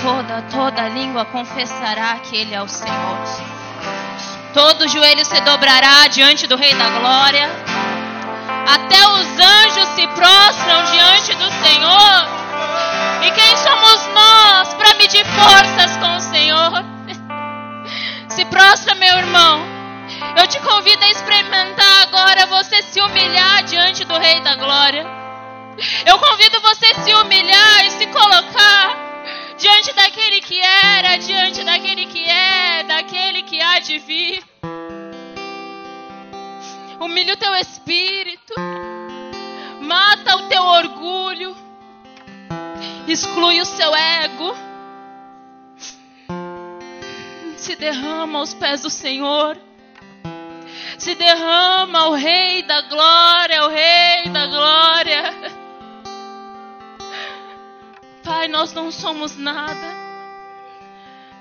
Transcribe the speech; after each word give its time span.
toda, 0.00 0.42
toda 0.42 0.88
língua 0.88 1.24
confessará 1.24 2.16
que 2.16 2.36
Ele 2.36 2.54
é 2.54 2.62
o 2.62 2.68
Senhor. 2.68 3.18
Todo 4.52 4.88
joelho 4.88 5.24
se 5.24 5.40
dobrará 5.40 6.06
diante 6.06 6.46
do 6.46 6.56
Rei 6.56 6.74
da 6.74 6.88
Glória. 6.90 7.50
Até 8.72 9.06
os 9.08 9.26
anjos 9.38 9.88
se 9.96 10.06
prostram 10.08 10.84
diante 10.92 11.34
do 11.34 11.50
Senhor. 11.64 12.44
E 13.22 13.30
quem 13.32 13.56
somos 13.56 14.06
nós 14.14 14.74
para 14.74 14.94
medir 14.94 15.24
forças 15.26 15.96
com 15.96 16.16
o 16.16 16.20
Senhor? 16.20 16.84
Se 18.28 18.44
prostra, 18.44 18.94
meu 18.94 19.18
irmão. 19.18 19.74
Eu 20.36 20.46
te 20.46 20.60
convido 20.60 21.04
a 21.04 21.10
experimentar 21.10 22.02
agora 22.02 22.46
você 22.46 22.82
se 22.82 23.00
humilhar 23.00 23.64
diante 23.64 24.04
do 24.04 24.16
Rei 24.18 24.40
da 24.40 24.54
Glória. 24.54 25.06
Eu 26.06 26.18
convido 26.18 26.60
você 26.60 26.94
se 26.94 27.14
humilhar 27.14 27.86
e 27.86 27.90
se 27.90 28.06
colocar 28.06 29.03
diante 29.58 29.92
daquele 29.94 30.40
que 30.40 30.60
era, 30.60 31.16
diante 31.16 31.64
daquele 31.64 32.06
que 32.06 32.24
é, 32.24 32.82
daquele 32.84 33.42
que 33.42 33.60
há 33.60 33.78
de 33.78 33.98
vir. 33.98 34.42
Humilha 37.00 37.34
o 37.34 37.36
teu 37.36 37.54
espírito, 37.56 38.54
mata 39.80 40.36
o 40.36 40.48
teu 40.48 40.62
orgulho, 40.62 41.56
exclui 43.06 43.60
o 43.60 43.64
seu 43.64 43.94
ego 43.94 44.54
se 47.64 47.76
derrama 47.76 48.40
aos 48.40 48.52
pés 48.52 48.82
do 48.82 48.90
Senhor. 48.90 49.56
Se 50.98 51.14
derrama 51.14 52.08
o 52.08 52.14
Rei 52.14 52.62
da 52.62 52.82
Glória, 52.82 53.64
o 53.64 53.68
Rei 53.68 54.28
da 54.28 54.46
Glória. 54.46 55.63
Pai, 58.24 58.48
nós 58.48 58.72
não 58.72 58.90
somos 58.90 59.36
nada. 59.36 60.02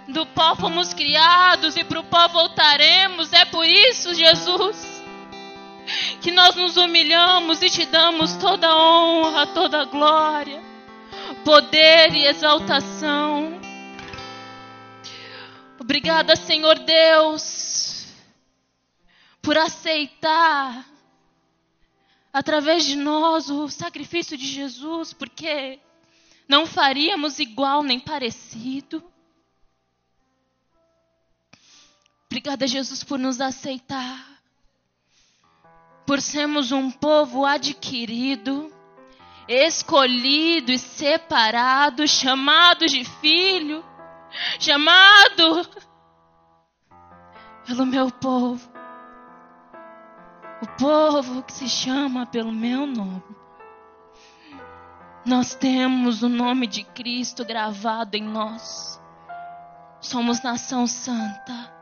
Do 0.10 0.26
pó 0.26 0.54
fomos 0.54 0.94
criados 0.94 1.78
e 1.78 1.84
para 1.86 2.02
o 2.02 2.04
pó 2.04 2.28
voltaremos. 2.28 3.32
É 3.32 3.46
por 3.46 3.66
isso, 3.66 4.14
Jesus, 4.14 5.02
que 6.22 6.30
nós 6.30 6.56
nos 6.56 6.76
humilhamos 6.76 7.62
e 7.62 7.70
te 7.70 7.86
damos 7.86 8.36
toda 8.36 8.68
a 8.68 8.76
honra, 8.76 9.48
toda 9.48 9.82
a 9.82 9.86
glória, 9.86 10.62
poder 11.46 12.14
e 12.14 12.26
exaltação. 12.26 13.62
Obrigada, 15.80 16.36
Senhor 16.36 16.80
Deus, 16.80 18.08
por 19.42 19.58
aceitar 19.58 20.86
através 22.34 22.86
de 22.86 22.98
nós 22.98 23.50
o 23.50 23.70
sacrifício 23.70 24.38
de 24.38 24.48
Jesus, 24.48 25.14
porque 25.14 25.80
não 26.48 26.66
faríamos 26.66 27.40
igual 27.40 27.84
nem 27.84 28.00
parecido. 28.00 29.04
Obrigada, 32.26 32.66
Jesus, 32.66 33.04
por 33.04 33.20
nos 33.20 33.40
aceitar, 33.40 34.42
por 36.06 36.22
sermos 36.22 36.72
um 36.72 36.90
povo 36.90 37.46
adquirido, 37.46 38.74
escolhido 39.48 40.72
e 40.72 40.80
separado, 40.80 42.08
chamado 42.08 42.86
de 42.88 43.06
filho 43.06 43.84
chamado 44.60 45.68
pelo 47.66 47.86
meu 47.86 48.12
povo. 48.12 48.72
O 50.62 50.68
povo 50.78 51.44
que 51.44 51.54
se 51.54 51.68
chama 51.68 52.26
pelo 52.26 52.52
meu 52.52 52.86
nome. 52.86 53.22
Nós 55.26 55.56
temos 55.56 56.22
o 56.22 56.28
nome 56.28 56.68
de 56.68 56.84
Cristo 56.84 57.46
gravado 57.46 58.16
em 58.16 58.24
nós. 58.24 59.02
Somos 60.02 60.44
nação 60.44 60.86
santa, 60.86 61.74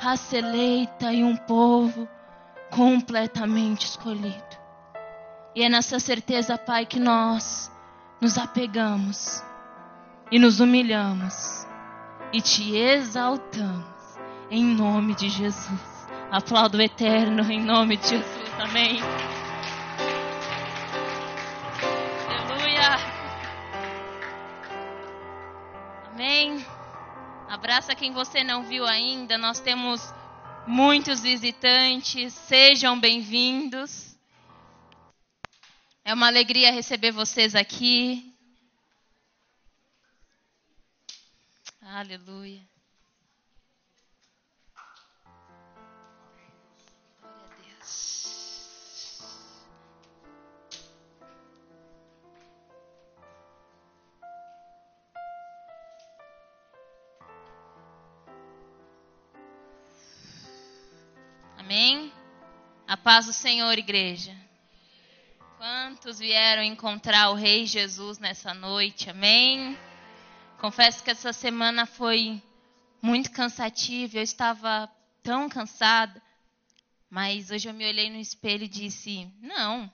raça 0.00 0.36
eleita 0.36 1.12
e 1.12 1.22
um 1.22 1.36
povo 1.36 2.08
completamente 2.70 3.86
escolhido. 3.86 4.62
E 5.54 5.62
é 5.62 5.68
nessa 5.68 6.00
certeza, 6.00 6.58
Pai, 6.58 6.84
que 6.84 6.98
nós 6.98 7.70
nos 8.20 8.36
apegamos 8.36 9.44
e 10.30 10.38
nos 10.38 10.58
humilhamos 10.58 11.66
e 12.32 12.40
te 12.40 12.74
exaltamos 12.76 13.84
em 14.50 14.64
nome 14.64 15.14
de 15.14 15.28
Jesus. 15.28 16.08
Aplaudo 16.32 16.80
eterno 16.80 17.42
em 17.52 17.62
nome 17.62 17.96
de 17.96 18.08
Jesus. 18.08 18.52
Amém. 18.58 18.98
Amém. 26.22 26.64
Abraça 27.48 27.96
quem 27.96 28.12
você 28.12 28.44
não 28.44 28.62
viu 28.62 28.86
ainda. 28.86 29.36
Nós 29.36 29.58
temos 29.58 30.00
muitos 30.68 31.20
visitantes. 31.20 32.32
Sejam 32.32 33.00
bem-vindos. 33.00 34.16
É 36.04 36.14
uma 36.14 36.28
alegria 36.28 36.70
receber 36.70 37.10
vocês 37.10 37.56
aqui. 37.56 38.32
Aleluia. 41.80 42.71
Amém? 61.72 62.12
A 62.86 62.98
paz 62.98 63.24
do 63.24 63.32
Senhor, 63.32 63.78
igreja. 63.78 64.36
Quantos 65.56 66.18
vieram 66.18 66.62
encontrar 66.62 67.30
o 67.30 67.34
Rei 67.34 67.64
Jesus 67.64 68.18
nessa 68.18 68.52
noite? 68.52 69.08
Amém? 69.08 69.78
Confesso 70.60 71.02
que 71.02 71.10
essa 71.10 71.32
semana 71.32 71.86
foi 71.86 72.42
muito 73.00 73.30
cansativa, 73.30 74.18
eu 74.18 74.22
estava 74.22 74.86
tão 75.22 75.48
cansada, 75.48 76.22
mas 77.08 77.50
hoje 77.50 77.70
eu 77.70 77.72
me 77.72 77.88
olhei 77.88 78.10
no 78.10 78.18
espelho 78.18 78.64
e 78.64 78.68
disse: 78.68 79.26
Não, 79.40 79.90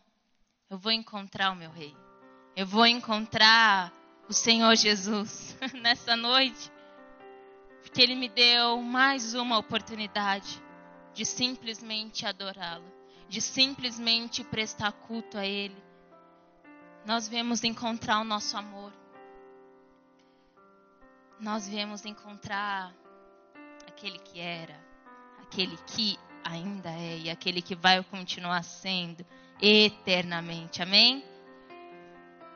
eu 0.68 0.76
vou 0.76 0.90
encontrar 0.90 1.52
o 1.52 1.54
meu 1.54 1.70
rei, 1.70 1.94
eu 2.56 2.66
vou 2.66 2.86
encontrar 2.86 3.92
o 4.28 4.32
Senhor 4.32 4.74
Jesus 4.74 5.56
nessa 5.80 6.16
noite, 6.16 6.72
porque 7.82 8.02
Ele 8.02 8.16
me 8.16 8.28
deu 8.28 8.82
mais 8.82 9.32
uma 9.32 9.58
oportunidade 9.58 10.66
de 11.18 11.26
simplesmente 11.26 12.24
adorá-lo, 12.24 12.90
de 13.28 13.40
simplesmente 13.40 14.44
prestar 14.44 14.92
culto 14.92 15.36
a 15.36 15.44
Ele. 15.44 15.76
Nós 17.04 17.26
viemos 17.26 17.64
encontrar 17.64 18.20
o 18.20 18.24
nosso 18.24 18.56
amor 18.56 18.92
nós 21.40 21.68
viemos 21.68 22.04
encontrar 22.04 22.92
aquele 23.86 24.18
que 24.18 24.40
era, 24.40 24.76
aquele 25.40 25.76
que 25.86 26.18
ainda 26.44 26.90
é 26.90 27.18
e 27.18 27.30
aquele 27.30 27.62
que 27.62 27.76
vai 27.76 28.02
continuar 28.02 28.62
sendo 28.64 29.24
eternamente. 29.60 30.82
Amém? 30.82 31.24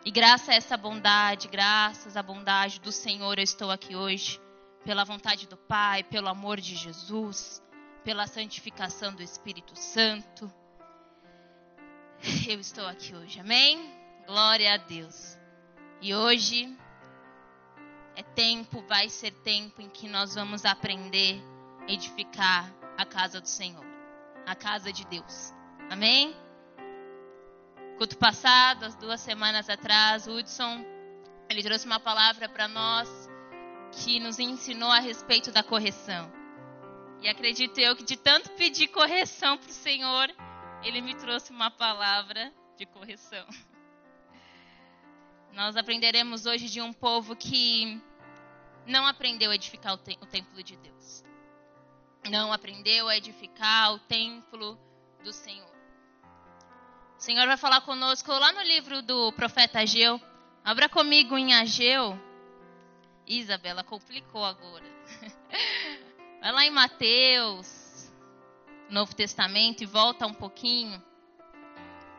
E 0.04 0.10
graças 0.10 0.48
a 0.48 0.54
essa 0.54 0.76
bondade, 0.76 1.46
graças 1.46 2.16
à 2.16 2.22
bondade 2.22 2.80
do 2.80 2.90
Senhor, 2.90 3.38
eu 3.38 3.44
estou 3.44 3.70
aqui 3.70 3.94
hoje, 3.94 4.40
pela 4.84 5.04
vontade 5.04 5.46
do 5.46 5.56
Pai, 5.56 6.02
pelo 6.02 6.28
amor 6.28 6.60
de 6.60 6.74
Jesus, 6.74 7.62
pela 8.04 8.26
santificação 8.26 9.14
do 9.14 9.22
Espírito 9.22 9.76
Santo. 9.76 10.52
Eu 12.48 12.60
estou 12.60 12.86
aqui 12.86 13.14
hoje, 13.14 13.40
amém? 13.40 13.92
Glória 14.26 14.74
a 14.74 14.76
Deus. 14.76 15.38
E 16.00 16.14
hoje 16.14 16.76
é 18.16 18.22
tempo, 18.22 18.82
vai 18.82 19.08
ser 19.08 19.30
tempo 19.42 19.80
em 19.80 19.88
que 19.88 20.08
nós 20.08 20.34
vamos 20.34 20.64
aprender 20.64 21.40
a 21.88 21.92
edificar 21.92 22.72
a 22.98 23.04
casa 23.04 23.40
do 23.40 23.48
Senhor, 23.48 23.84
a 24.46 24.54
casa 24.54 24.92
de 24.92 25.04
Deus. 25.06 25.52
Amém? 25.90 26.36
Culto 27.98 28.16
passado, 28.18 28.84
as 28.84 28.94
duas 28.96 29.20
semanas 29.20 29.68
atrás, 29.68 30.26
o 30.26 30.32
Hudson, 30.32 30.84
ele 31.48 31.62
trouxe 31.62 31.86
uma 31.86 32.00
palavra 32.00 32.48
para 32.48 32.66
nós 32.66 33.08
que 33.92 34.18
nos 34.18 34.38
ensinou 34.38 34.90
a 34.90 34.98
respeito 34.98 35.52
da 35.52 35.62
correção. 35.62 36.41
E 37.22 37.28
acredito 37.28 37.78
eu 37.78 37.94
que 37.94 38.02
de 38.02 38.16
tanto 38.16 38.50
pedir 38.52 38.88
correção 38.88 39.56
para 39.56 39.70
o 39.70 39.72
Senhor, 39.72 40.28
ele 40.82 41.00
me 41.00 41.14
trouxe 41.14 41.52
uma 41.52 41.70
palavra 41.70 42.52
de 42.76 42.84
correção. 42.84 43.46
Nós 45.52 45.76
aprenderemos 45.76 46.46
hoje 46.46 46.68
de 46.68 46.80
um 46.80 46.92
povo 46.92 47.36
que 47.36 48.02
não 48.84 49.06
aprendeu 49.06 49.52
a 49.52 49.54
edificar 49.54 49.94
o, 49.94 49.98
te 49.98 50.18
o 50.20 50.26
templo 50.26 50.60
de 50.64 50.76
Deus. 50.76 51.22
Não 52.28 52.52
aprendeu 52.52 53.06
a 53.08 53.16
edificar 53.16 53.94
o 53.94 54.00
templo 54.00 54.76
do 55.22 55.32
Senhor. 55.32 55.70
O 57.16 57.20
Senhor 57.22 57.46
vai 57.46 57.56
falar 57.56 57.82
conosco 57.82 58.32
lá 58.32 58.50
no 58.50 58.62
livro 58.62 59.00
do 59.00 59.30
profeta 59.34 59.78
Ageu. 59.78 60.20
Abra 60.64 60.88
comigo 60.88 61.38
em 61.38 61.54
Ageu, 61.54 62.18
Isabela, 63.24 63.84
complicou 63.84 64.44
agora. 64.44 64.84
Vai 66.42 66.50
lá 66.50 66.64
em 66.66 66.70
Mateus, 66.72 68.10
Novo 68.90 69.14
Testamento, 69.14 69.84
e 69.84 69.86
volta 69.86 70.26
um 70.26 70.34
pouquinho. 70.34 71.00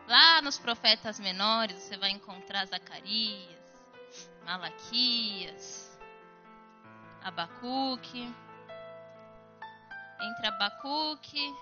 Lá 0.08 0.40
nos 0.40 0.58
profetas 0.58 1.20
menores, 1.20 1.76
você 1.76 1.98
vai 1.98 2.08
encontrar 2.08 2.64
Zacarias, 2.64 3.54
Malaquias, 4.42 6.00
Abacuque. 7.22 8.34
Entre 10.22 10.46
Abacuque 10.46 11.54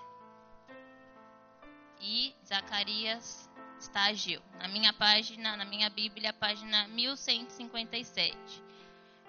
e 1.99 2.33
Zacarias 2.45 3.49
está 3.77 4.05
Ageu. 4.05 4.41
Na 4.57 4.69
minha 4.69 4.93
página, 4.93 5.57
na 5.57 5.65
minha 5.65 5.89
Bíblia, 5.89 6.31
página 6.31 6.87
1157. 6.87 8.37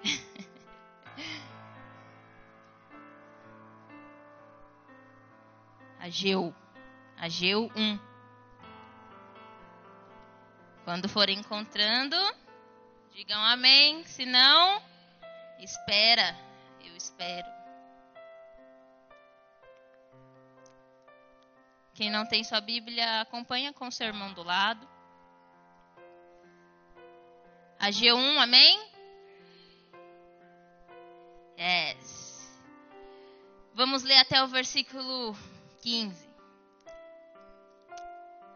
Ageu. 6.04 6.54
Ageu 7.16 7.72
1. 7.74 7.98
Quando 10.84 11.08
for 11.08 11.30
encontrando, 11.30 12.14
digam 13.14 13.42
amém. 13.42 14.04
Se 14.04 14.26
não, 14.26 14.82
espera. 15.58 16.36
Eu 16.84 16.94
espero. 16.94 17.46
Quem 21.94 22.10
não 22.10 22.26
tem 22.26 22.44
sua 22.44 22.60
Bíblia, 22.60 23.22
acompanha 23.22 23.72
com 23.72 23.88
o 23.88 23.92
seu 23.92 24.06
irmão 24.06 24.30
do 24.34 24.42
lado. 24.42 24.86
A 27.78 27.88
G1, 27.88 28.42
amém? 28.42 28.92
Yes. 31.58 32.62
Vamos 33.72 34.02
ler 34.02 34.18
até 34.18 34.42
o 34.44 34.48
versículo 34.48 35.34
15. 35.84 36.16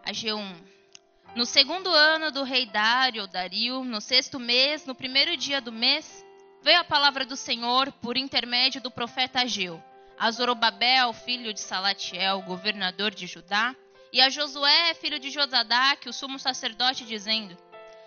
A 0.03 0.13
G1. 0.13 0.57
No 1.37 1.45
segundo 1.45 1.91
ano 1.91 2.33
do 2.33 2.43
rei 2.43 2.65
Dário, 2.65 3.27
Dario, 3.27 3.85
no 3.85 4.01
sexto 4.01 4.41
mês, 4.41 4.87
no 4.87 4.95
primeiro 4.95 5.37
dia 5.37 5.61
do 5.61 5.71
mês, 5.71 6.25
veio 6.63 6.81
a 6.81 6.85
palavra 6.85 7.27
do 7.27 7.37
Senhor 7.37 7.93
por 8.01 8.17
intermédio 8.17 8.81
do 8.81 8.91
profeta 8.91 9.43
Ageu 9.43 9.79
a 10.19 10.31
Zorobabel, 10.31 11.13
filho 11.13 11.55
de 11.55 11.61
Salatiel, 11.61 12.43
governador 12.43 13.15
de 13.15 13.27
Judá, 13.27 13.77
e 14.13 14.21
a 14.21 14.29
Josué, 14.29 14.95
filho 14.95 15.19
de 15.19 15.31
Josadaque, 15.31 16.09
o 16.09 16.13
sumo 16.13 16.39
sacerdote, 16.39 17.05
dizendo: 17.05 17.57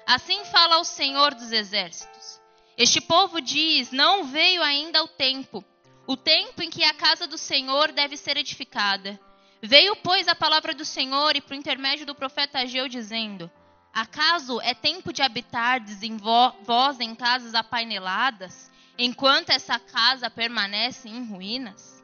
Assim 0.05 0.43
fala 0.45 0.79
o 0.79 0.83
Senhor 0.83 1.33
dos 1.33 1.51
exércitos. 1.51 2.41
Este 2.77 2.99
povo 2.99 3.39
diz: 3.39 3.91
Não 3.91 4.25
veio 4.25 4.61
ainda 4.63 5.03
o 5.03 5.07
tempo, 5.07 5.63
o 6.11 6.17
tempo 6.17 6.61
em 6.61 6.69
que 6.69 6.83
a 6.83 6.93
casa 6.93 7.25
do 7.25 7.37
Senhor 7.37 7.93
deve 7.93 8.17
ser 8.17 8.35
edificada. 8.35 9.17
Veio, 9.61 9.95
pois, 9.95 10.27
a 10.27 10.35
palavra 10.35 10.73
do 10.73 10.83
Senhor 10.83 11.37
e 11.37 11.41
por 11.41 11.53
intermédio 11.55 12.05
do 12.05 12.13
profeta 12.13 12.59
Ageu, 12.59 12.89
dizendo: 12.89 13.49
Acaso 13.93 14.59
é 14.59 14.73
tempo 14.73 15.13
de 15.13 15.21
habitar 15.21 15.81
em 16.03 16.17
vós 16.17 16.99
em 16.99 17.15
casas 17.15 17.55
apaineladas, 17.55 18.69
enquanto 18.97 19.51
essa 19.51 19.79
casa 19.79 20.29
permanece 20.29 21.07
em 21.07 21.25
ruínas? 21.25 22.03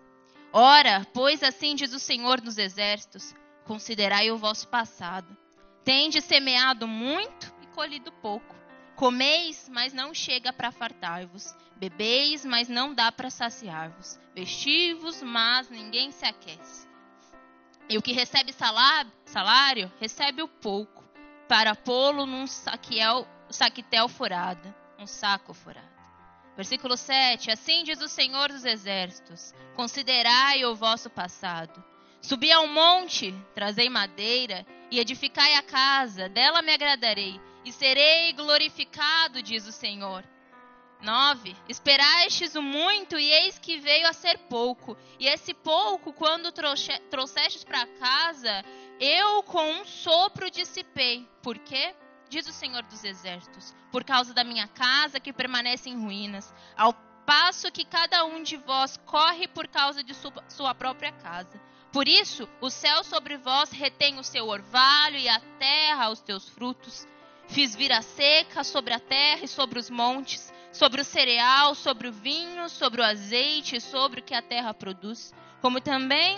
Ora, 0.54 1.06
pois 1.14 1.44
assim 1.44 1.76
diz 1.76 1.92
o 1.92 2.00
Senhor 2.00 2.40
dos 2.40 2.58
Exércitos: 2.58 3.36
considerai 3.66 4.32
o 4.32 4.38
vosso 4.38 4.70
passado. 4.70 5.36
Tende 5.84 6.22
semeado 6.22 6.88
muito 6.88 7.54
e 7.62 7.68
colhido 7.76 8.14
pouco. 8.14 8.57
Comeis, 8.98 9.70
mas 9.72 9.94
não 9.94 10.12
chega 10.12 10.52
para 10.52 10.72
fartar-vos. 10.72 11.56
Bebeis, 11.76 12.44
mas 12.44 12.68
não 12.68 12.96
dá 12.96 13.12
para 13.12 13.30
saciar-vos. 13.30 14.20
Vestivos, 14.34 15.22
mas 15.22 15.70
ninguém 15.70 16.12
se 16.12 16.26
aquece. 16.26 16.88
E 17.88 17.96
o 17.96 18.02
que 18.02 18.12
recebe 18.12 18.52
salário, 18.52 19.92
recebe 20.00 20.42
o 20.42 20.48
pouco, 20.48 21.04
para 21.48 21.76
pô-lo 21.76 22.26
num 22.26 22.48
saquiel, 22.48 23.28
saquitel 23.52 24.08
furado, 24.08 24.74
um 24.98 25.06
saco 25.06 25.54
furado. 25.54 25.88
Versículo 26.56 26.98
7: 26.98 27.52
Assim 27.52 27.84
diz 27.84 28.02
o 28.02 28.10
Senhor 28.10 28.52
dos 28.52 28.66
Exércitos: 28.66 29.54
Considerai 29.76 30.66
o 30.66 30.76
vosso 30.76 31.08
passado. 31.08 31.84
Subi 32.20 32.52
ao 32.52 32.66
monte, 32.66 33.32
trazei 33.54 33.90
madeira 33.90 34.66
e 34.90 35.00
edificai 35.00 35.54
a 35.54 35.62
casa, 35.62 36.28
dela 36.28 36.64
me 36.64 36.74
agradarei 36.74 37.40
e 37.68 37.72
serei 37.74 38.32
glorificado, 38.32 39.44
diz 39.44 39.68
o 39.68 39.72
Senhor. 39.72 40.24
9. 41.02 41.56
Esperastes 41.68 42.56
o 42.56 42.62
muito 42.62 43.20
e 43.20 43.30
eis 43.30 43.60
que 43.60 43.78
veio 43.78 44.08
a 44.08 44.14
ser 44.14 44.38
pouco. 44.50 44.98
E 45.20 45.28
esse 45.28 45.54
pouco, 45.54 46.14
quando 46.14 46.52
trouxestes 46.52 47.64
para 47.64 47.86
casa, 47.86 48.64
eu 49.00 49.44
com 49.44 49.64
um 49.64 49.86
sopro 49.86 50.50
dissipei. 50.50 51.28
Por 51.44 51.58
quê? 51.60 51.94
diz 52.30 52.48
o 52.48 52.52
Senhor 52.52 52.84
dos 52.84 53.06
Exércitos, 53.06 53.74
por 53.90 54.04
causa 54.04 54.34
da 54.34 54.44
minha 54.44 54.68
casa 54.68 55.20
que 55.20 55.32
permanece 55.32 55.90
em 55.90 55.98
ruínas, 55.98 56.54
ao 56.76 56.94
passo 57.26 57.72
que 57.72 57.86
cada 57.86 58.26
um 58.26 58.44
de 58.44 58.58
vós 58.58 58.98
corre 59.06 59.48
por 59.48 59.68
causa 59.68 60.04
de 60.04 60.14
sua 60.50 60.76
própria 60.76 61.12
casa. 61.12 61.60
Por 61.92 62.08
isso, 62.08 62.48
o 62.60 62.70
céu 62.70 63.04
sobre 63.04 63.38
vós 63.38 63.72
retém 63.72 64.20
o 64.20 64.24
seu 64.24 64.48
orvalho 64.48 65.18
e 65.18 65.30
a 65.30 65.40
terra 65.58 66.10
os 66.10 66.20
teus 66.20 66.50
frutos. 66.50 67.08
Fiz 67.48 67.76
vir 67.76 67.92
a 67.92 68.02
seca 68.02 68.64
sobre 68.64 68.94
a 68.94 69.00
terra 69.00 69.44
e 69.44 69.48
sobre 69.48 69.80
os 69.80 69.90
montes, 69.90 70.54
sobre 70.72 71.02
o 71.02 71.06
cereal, 71.06 71.74
sobre 71.74 72.08
o 72.08 72.12
vinho, 72.12 72.70
sobre 72.70 73.02
o 73.02 73.04
azeite, 73.04 73.80
sobre 73.80 74.20
o 74.20 74.24
que 74.24 74.34
a 74.34 74.42
terra 74.42 74.74
produz, 74.74 75.34
como 75.62 75.82
também 75.82 76.38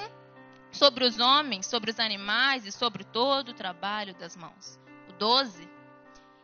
sobre 0.71 1.03
os 1.03 1.19
homens, 1.19 1.65
sobre 1.65 1.91
os 1.91 1.99
animais 1.99 2.65
e 2.65 2.71
sobre 2.71 3.03
todo 3.03 3.49
o 3.49 3.53
trabalho 3.53 4.13
das 4.13 4.35
mãos. 4.35 4.79
O 5.09 5.13
12. 5.13 5.67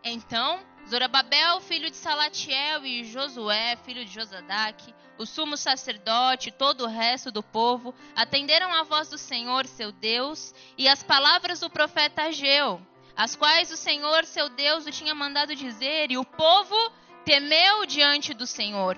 Então, 0.03 0.59
Zorababel, 0.87 1.61
filho 1.61 1.89
de 1.89 1.97
Salatiel, 1.97 2.85
e 2.85 3.03
Josué, 3.03 3.75
filho 3.77 4.05
de 4.05 4.13
Josadaque, 4.13 4.93
o 5.17 5.25
sumo 5.25 5.55
sacerdote 5.55 6.49
e 6.49 6.51
todo 6.51 6.83
o 6.83 6.87
resto 6.87 7.31
do 7.31 7.41
povo 7.41 7.93
atenderam 8.15 8.71
à 8.73 8.83
voz 8.83 9.09
do 9.09 9.17
Senhor, 9.17 9.65
seu 9.65 9.91
Deus, 9.91 10.53
e 10.77 10.87
às 10.87 11.01
palavras 11.01 11.61
do 11.61 11.69
profeta 11.69 12.23
Ageu, 12.23 12.81
as 13.15 13.35
quais 13.35 13.71
o 13.71 13.77
Senhor, 13.77 14.25
seu 14.25 14.49
Deus, 14.49 14.85
o 14.85 14.91
tinha 14.91 15.15
mandado 15.15 15.55
dizer, 15.55 16.11
e 16.11 16.17
o 16.17 16.25
povo 16.25 16.75
temeu 17.23 17.85
diante 17.85 18.33
do 18.33 18.45
Senhor. 18.45 18.97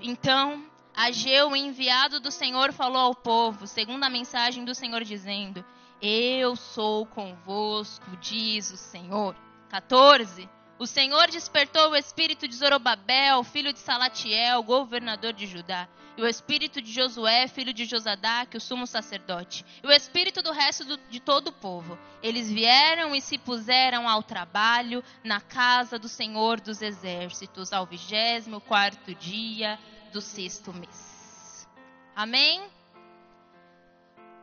Então, 0.00 0.64
Ageu, 0.94 1.54
enviado 1.54 2.20
do 2.20 2.30
Senhor, 2.30 2.72
falou 2.72 3.00
ao 3.00 3.14
povo, 3.14 3.66
segundo 3.66 4.04
a 4.04 4.10
mensagem 4.10 4.64
do 4.64 4.74
Senhor, 4.74 5.04
dizendo: 5.04 5.64
eu 6.02 6.56
sou 6.56 7.04
convosco, 7.04 8.16
diz 8.16 8.70
o 8.70 8.76
Senhor. 8.76 9.36
14. 9.68 10.48
O 10.78 10.86
Senhor 10.86 11.30
despertou 11.30 11.90
o 11.90 11.96
espírito 11.96 12.48
de 12.48 12.54
Zorobabel, 12.54 13.44
filho 13.44 13.70
de 13.70 13.78
Salatiel, 13.80 14.62
governador 14.62 15.34
de 15.34 15.46
Judá, 15.46 15.86
e 16.20 16.22
o 16.22 16.28
espírito 16.28 16.82
de 16.82 16.92
Josué, 16.92 17.48
filho 17.48 17.72
de 17.72 17.86
Josadaque, 17.86 18.58
o 18.58 18.60
sumo 18.60 18.86
sacerdote, 18.86 19.64
e 19.82 19.86
o 19.86 19.90
espírito 19.90 20.42
do 20.42 20.52
resto 20.52 20.84
do, 20.84 20.98
de 21.08 21.18
todo 21.18 21.48
o 21.48 21.52
povo. 21.52 21.98
Eles 22.22 22.50
vieram 22.50 23.16
e 23.16 23.22
se 23.22 23.38
puseram 23.38 24.06
ao 24.06 24.22
trabalho 24.22 25.02
na 25.24 25.40
casa 25.40 25.98
do 25.98 26.10
Senhor 26.10 26.60
dos 26.60 26.82
exércitos, 26.82 27.72
ao 27.72 27.86
vigésimo 27.86 28.60
quarto 28.60 29.14
dia 29.14 29.78
do 30.12 30.20
sexto 30.20 30.74
mês. 30.74 31.66
Amém? 32.14 32.68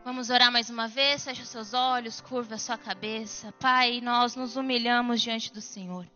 Vamos 0.04 0.32
orar 0.32 0.52
mais 0.52 0.72
uma 0.72 0.88
vez, 0.88 1.26
feche 1.26 1.44
os 1.44 1.50
seus 1.50 1.76
olhos, 1.76 2.20
curva 2.22 2.56
a 2.56 2.58
sua 2.58 2.78
cabeça. 2.78 3.52
Pai, 3.60 4.02
nós 4.02 4.36
nos 4.36 4.56
humilhamos 4.56 5.22
diante 5.22 5.54
do 5.54 5.62
Senhor. 5.62 6.10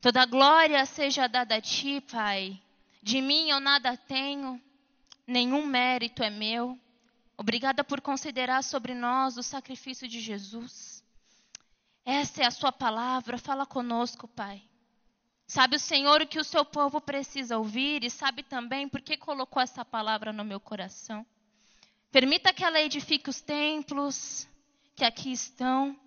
Toda 0.00 0.24
glória 0.24 0.86
seja 0.86 1.26
dada 1.26 1.56
a 1.56 1.60
Ti, 1.60 2.00
Pai. 2.00 2.62
De 3.02 3.20
mim 3.20 3.50
eu 3.50 3.58
nada 3.58 3.96
tenho, 3.96 4.60
nenhum 5.30 5.64
mérito 5.64 6.22
é 6.22 6.28
meu. 6.28 6.78
Obrigada 7.36 7.84
por 7.84 8.00
considerar 8.00 8.62
sobre 8.62 8.94
nós 8.94 9.36
o 9.36 9.42
sacrifício 9.42 10.06
de 10.08 10.20
Jesus. 10.20 11.02
Essa 12.04 12.42
é 12.42 12.46
a 12.46 12.50
Sua 12.50 12.72
palavra, 12.72 13.38
fala 13.38 13.64
conosco, 13.64 14.26
Pai. 14.26 14.62
Sabe 15.46 15.76
o 15.76 15.80
Senhor 15.80 16.20
o 16.20 16.26
que 16.26 16.38
o 16.38 16.44
seu 16.44 16.64
povo 16.64 17.00
precisa 17.00 17.58
ouvir 17.58 18.04
e 18.04 18.10
sabe 18.10 18.42
também 18.42 18.88
por 18.88 19.00
que 19.00 19.16
colocou 19.16 19.62
essa 19.62 19.84
palavra 19.84 20.32
no 20.32 20.44
meu 20.44 20.60
coração. 20.60 21.24
Permita 22.12 22.52
que 22.52 22.64
ela 22.64 22.80
edifique 22.80 23.30
os 23.30 23.40
templos 23.40 24.48
que 24.94 25.04
aqui 25.04 25.32
estão, 25.32 25.98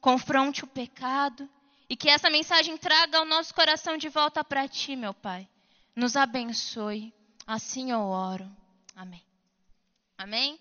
confronte 0.00 0.64
o 0.64 0.66
pecado 0.66 1.48
e 1.88 1.96
que 1.96 2.08
essa 2.08 2.30
mensagem 2.30 2.76
traga 2.76 3.22
o 3.22 3.24
nosso 3.24 3.54
coração 3.54 3.96
de 3.96 4.08
volta 4.08 4.44
para 4.44 4.68
ti, 4.68 4.96
meu 4.96 5.14
Pai. 5.14 5.48
Nos 5.94 6.16
abençoe. 6.16 7.12
Assim 7.46 7.92
eu 7.92 8.00
oro. 8.00 8.50
Amém. 8.96 9.22
Amém? 10.16 10.58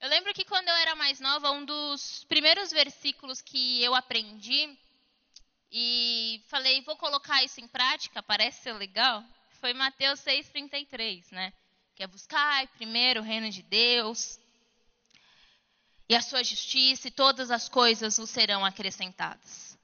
Eu 0.00 0.08
lembro 0.08 0.32
que 0.32 0.44
quando 0.44 0.68
eu 0.68 0.74
era 0.76 0.94
mais 0.94 1.18
nova, 1.18 1.50
um 1.50 1.64
dos 1.64 2.22
primeiros 2.24 2.70
versículos 2.70 3.42
que 3.42 3.82
eu 3.82 3.96
aprendi 3.96 4.78
e 5.70 6.40
falei, 6.46 6.80
vou 6.82 6.96
colocar 6.96 7.42
isso 7.42 7.60
em 7.60 7.66
prática, 7.66 8.22
parece 8.22 8.62
ser 8.62 8.74
legal. 8.74 9.24
Foi 9.60 9.74
Mateus 9.74 10.20
6,33, 10.20 11.32
né? 11.32 11.52
Que 11.96 12.04
é 12.04 12.06
buscar 12.06 12.66
primeiro 12.68 13.20
o 13.20 13.24
reino 13.24 13.50
de 13.50 13.62
Deus 13.62 14.38
e 16.08 16.14
a 16.14 16.22
sua 16.22 16.44
justiça, 16.44 17.08
e 17.08 17.10
todas 17.10 17.50
as 17.50 17.68
coisas 17.68 18.18
vos 18.18 18.30
serão 18.30 18.64
acrescentadas. 18.64 19.76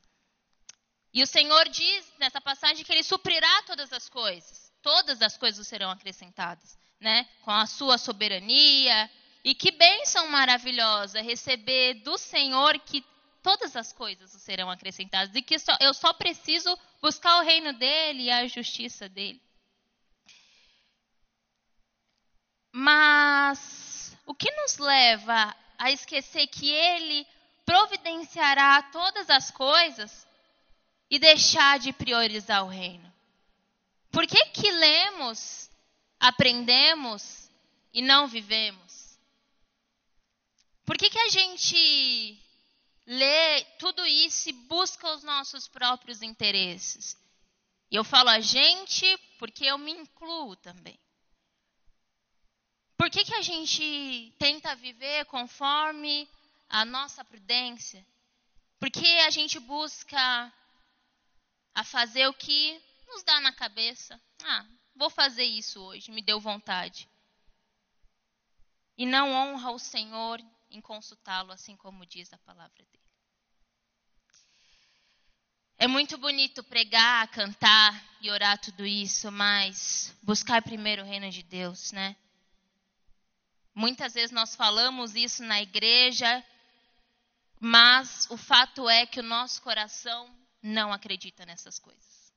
E 1.12 1.22
o 1.24 1.26
Senhor 1.26 1.68
diz 1.68 2.12
nessa 2.18 2.40
passagem 2.40 2.84
que 2.84 2.92
Ele 2.92 3.02
suprirá 3.02 3.62
todas 3.62 3.92
as 3.92 4.08
coisas. 4.08 4.72
Todas 4.80 5.22
as 5.22 5.36
coisas 5.36 5.66
serão 5.66 5.90
acrescentadas, 5.90 6.78
né? 7.00 7.28
Com 7.42 7.50
a 7.50 7.66
sua 7.66 7.98
soberania. 7.98 9.10
E 9.44 9.54
que 9.54 9.70
bênção 9.70 10.28
maravilhosa 10.28 11.20
receber 11.22 11.94
do 11.94 12.18
Senhor 12.18 12.78
que 12.80 13.04
todas 13.42 13.76
as 13.76 13.92
coisas 13.92 14.30
serão 14.30 14.70
acrescentadas. 14.70 15.34
E 15.34 15.42
que 15.42 15.58
só, 15.58 15.76
eu 15.80 15.94
só 15.94 16.12
preciso 16.12 16.76
buscar 17.00 17.38
o 17.38 17.44
reino 17.44 17.72
dele 17.72 18.24
e 18.24 18.30
a 18.30 18.46
justiça 18.46 19.08
dele. 19.08 19.40
Mas 22.72 24.16
o 24.26 24.34
que 24.34 24.50
nos 24.52 24.78
leva 24.78 25.56
a 25.78 25.90
esquecer 25.90 26.46
que 26.48 26.70
ele 26.70 27.26
providenciará 27.64 28.82
todas 28.84 29.30
as 29.30 29.50
coisas 29.50 30.26
e 31.10 31.18
deixar 31.18 31.78
de 31.78 31.92
priorizar 31.92 32.64
o 32.64 32.68
reino? 32.68 33.12
Por 34.10 34.26
que, 34.26 34.44
que 34.46 34.70
lemos, 34.70 35.67
aprendemos 36.18 37.50
e 37.92 38.02
não 38.02 38.26
vivemos? 38.26 39.18
Por 40.84 40.96
que, 40.96 41.10
que 41.10 41.18
a 41.18 41.28
gente 41.28 42.38
lê 43.08 43.64
tudo 43.78 44.06
isso 44.06 44.50
e 44.50 44.52
busca 44.52 45.10
os 45.14 45.22
nossos 45.22 45.66
próprios 45.66 46.20
interesses. 46.20 47.16
E 47.90 47.96
eu 47.96 48.04
falo 48.04 48.28
a 48.28 48.38
gente 48.38 49.06
porque 49.38 49.64
eu 49.64 49.78
me 49.78 49.90
incluo 49.92 50.54
também. 50.56 50.98
Por 52.98 53.08
que, 53.08 53.24
que 53.24 53.34
a 53.34 53.40
gente 53.40 54.34
tenta 54.38 54.76
viver 54.76 55.24
conforme 55.24 56.28
a 56.68 56.84
nossa 56.84 57.24
prudência? 57.24 58.04
Porque 58.78 59.06
a 59.26 59.30
gente 59.30 59.58
busca 59.58 60.52
a 61.74 61.84
fazer 61.84 62.28
o 62.28 62.34
que 62.34 62.78
nos 63.06 63.22
dá 63.22 63.40
na 63.40 63.52
cabeça. 63.52 64.20
Ah, 64.44 64.66
vou 64.98 65.08
fazer 65.08 65.44
isso 65.44 65.80
hoje, 65.80 66.10
me 66.10 66.20
deu 66.20 66.40
vontade. 66.40 67.08
E 68.96 69.06
não 69.06 69.32
honra 69.32 69.70
o 69.70 69.78
Senhor 69.78 70.42
em 70.70 70.80
consultá-lo, 70.80 71.52
assim 71.52 71.76
como 71.76 72.04
diz 72.04 72.32
a 72.32 72.38
palavra 72.38 72.84
dele. 72.84 72.98
É 75.78 75.86
muito 75.86 76.18
bonito 76.18 76.64
pregar, 76.64 77.28
cantar 77.28 78.04
e 78.20 78.28
orar 78.28 78.58
tudo 78.58 78.84
isso, 78.84 79.30
mas 79.30 80.12
buscar 80.20 80.60
primeiro 80.60 81.02
o 81.02 81.06
reino 81.06 81.30
de 81.30 81.44
Deus, 81.44 81.92
né? 81.92 82.16
Muitas 83.72 84.14
vezes 84.14 84.32
nós 84.32 84.56
falamos 84.56 85.14
isso 85.14 85.44
na 85.44 85.62
igreja, 85.62 86.44
mas 87.60 88.26
o 88.28 88.36
fato 88.36 88.88
é 88.90 89.06
que 89.06 89.20
o 89.20 89.22
nosso 89.22 89.62
coração 89.62 90.28
não 90.60 90.92
acredita 90.92 91.46
nessas 91.46 91.78
coisas. 91.78 92.32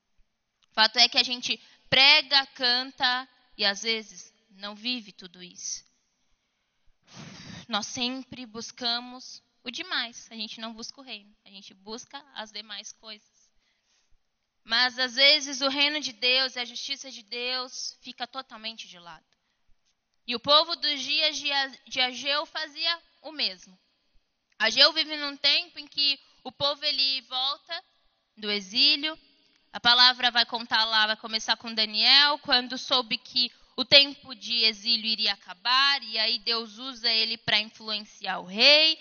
O 0.69 0.73
fato 0.73 0.97
é 0.99 1.09
que 1.09 1.17
a 1.17 1.23
gente 1.23 1.59
prega, 1.91 2.47
canta 2.55 3.27
e 3.57 3.65
às 3.65 3.83
vezes 3.83 4.33
não 4.51 4.73
vive 4.73 5.11
tudo 5.11 5.43
isso. 5.43 5.83
Nós 7.67 7.85
sempre 7.85 8.45
buscamos 8.45 9.43
o 9.61 9.69
demais, 9.69 10.31
a 10.31 10.35
gente 10.35 10.61
não 10.61 10.73
busca 10.73 11.01
o 11.01 11.03
reino, 11.03 11.35
a 11.43 11.49
gente 11.49 11.73
busca 11.73 12.17
as 12.33 12.49
demais 12.49 12.93
coisas. 12.93 13.51
Mas 14.63 14.97
às 14.97 15.15
vezes 15.15 15.59
o 15.59 15.67
reino 15.67 15.99
de 15.99 16.13
Deus 16.13 16.55
e 16.55 16.59
a 16.59 16.65
justiça 16.65 17.11
de 17.11 17.23
Deus 17.23 17.97
fica 17.99 18.25
totalmente 18.25 18.87
de 18.87 18.97
lado. 18.97 19.25
E 20.25 20.33
o 20.33 20.39
povo 20.39 20.77
dos 20.77 21.01
dias 21.01 21.37
de 21.85 21.99
Ageu 21.99 22.45
fazia 22.45 23.01
o 23.21 23.33
mesmo. 23.33 23.77
Ageu 24.57 24.93
vive 24.93 25.17
num 25.17 25.35
tempo 25.35 25.77
em 25.77 25.87
que 25.87 26.17
o 26.41 26.53
povo 26.53 26.85
ele 26.85 27.21
volta 27.23 27.83
do 28.37 28.49
exílio. 28.49 29.17
A 29.73 29.79
palavra 29.79 30.31
vai 30.31 30.45
contar 30.45 30.83
lá, 30.85 31.07
vai 31.07 31.17
começar 31.17 31.55
com 31.57 31.73
Daniel, 31.73 32.37
quando 32.39 32.77
soube 32.77 33.17
que 33.17 33.51
o 33.75 33.85
tempo 33.85 34.35
de 34.35 34.65
exílio 34.65 35.05
iria 35.05 35.33
acabar, 35.33 36.03
e 36.03 36.17
aí 36.17 36.39
Deus 36.39 36.77
usa 36.77 37.09
ele 37.09 37.37
para 37.37 37.59
influenciar 37.59 38.39
o 38.39 38.45
rei. 38.45 38.99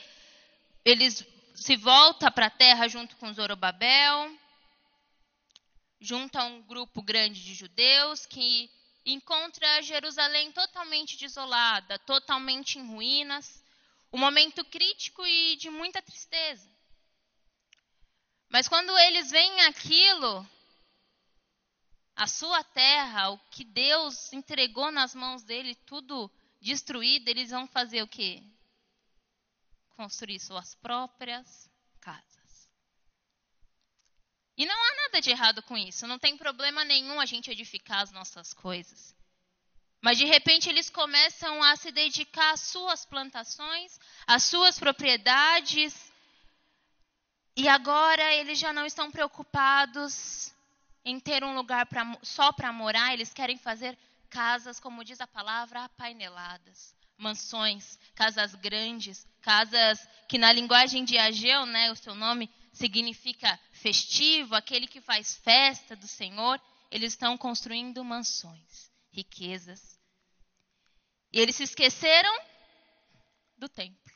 Eles 0.84 1.26
se 1.54 1.76
volta 1.76 2.30
para 2.30 2.46
a 2.46 2.50
terra 2.50 2.88
junto 2.88 3.16
com 3.16 3.32
Zorobabel 3.32 4.38
junta 6.00 6.42
um 6.44 6.62
grupo 6.62 7.02
grande 7.02 7.44
de 7.44 7.54
judeus 7.54 8.24
que 8.24 8.70
encontra 9.04 9.82
Jerusalém 9.82 10.50
totalmente 10.52 11.18
desolada, 11.18 11.98
totalmente 12.00 12.78
em 12.78 12.86
ruínas, 12.86 13.62
um 14.12 14.18
momento 14.18 14.64
crítico 14.64 15.24
e 15.26 15.56
de 15.56 15.68
muita 15.68 16.00
tristeza. 16.00 16.68
Mas 18.48 18.66
quando 18.66 18.96
eles 18.98 19.30
veem 19.30 19.60
aquilo, 19.62 20.48
a 22.20 22.26
sua 22.26 22.62
terra, 22.62 23.30
o 23.30 23.38
que 23.50 23.64
Deus 23.64 24.30
entregou 24.34 24.92
nas 24.92 25.14
mãos 25.14 25.42
dele, 25.42 25.74
tudo 25.86 26.30
destruído, 26.60 27.26
eles 27.30 27.48
vão 27.48 27.66
fazer 27.66 28.02
o 28.02 28.06
quê? 28.06 28.42
Construir 29.96 30.38
suas 30.38 30.74
próprias 30.74 31.70
casas. 31.98 32.70
E 34.54 34.66
não 34.66 34.74
há 34.74 34.96
nada 34.96 35.20
de 35.22 35.30
errado 35.30 35.62
com 35.62 35.78
isso. 35.78 36.06
Não 36.06 36.18
tem 36.18 36.36
problema 36.36 36.84
nenhum 36.84 37.18
a 37.18 37.24
gente 37.24 37.50
edificar 37.50 38.02
as 38.02 38.12
nossas 38.12 38.52
coisas. 38.52 39.16
Mas 40.02 40.18
de 40.18 40.26
repente 40.26 40.68
eles 40.68 40.90
começam 40.90 41.62
a 41.62 41.74
se 41.74 41.90
dedicar 41.90 42.52
às 42.52 42.60
suas 42.60 43.06
plantações, 43.06 43.98
às 44.26 44.42
suas 44.42 44.78
propriedades. 44.78 46.12
E 47.56 47.66
agora 47.66 48.34
eles 48.34 48.58
já 48.58 48.74
não 48.74 48.84
estão 48.84 49.10
preocupados 49.10 50.52
em 51.04 51.18
ter 51.18 51.42
um 51.44 51.54
lugar 51.54 51.86
pra, 51.86 52.18
só 52.22 52.52
para 52.52 52.72
morar, 52.72 53.12
eles 53.12 53.32
querem 53.32 53.56
fazer 53.56 53.98
casas, 54.28 54.78
como 54.78 55.04
diz 55.04 55.20
a 55.20 55.26
palavra, 55.26 55.84
apaineladas, 55.84 56.94
mansões, 57.16 57.98
casas 58.14 58.54
grandes, 58.54 59.26
casas 59.40 60.06
que 60.28 60.38
na 60.38 60.52
linguagem 60.52 61.04
de 61.04 61.18
Ageu, 61.18 61.66
né, 61.66 61.90
o 61.90 61.96
seu 61.96 62.14
nome 62.14 62.50
significa 62.72 63.58
festivo, 63.72 64.54
aquele 64.54 64.86
que 64.86 65.00
faz 65.00 65.36
festa 65.36 65.96
do 65.96 66.06
Senhor, 66.06 66.60
eles 66.90 67.12
estão 67.12 67.36
construindo 67.36 68.04
mansões, 68.04 68.90
riquezas. 69.10 69.98
E 71.32 71.38
eles 71.38 71.56
se 71.56 71.62
esqueceram 71.62 72.40
do 73.56 73.68
templo. 73.68 74.12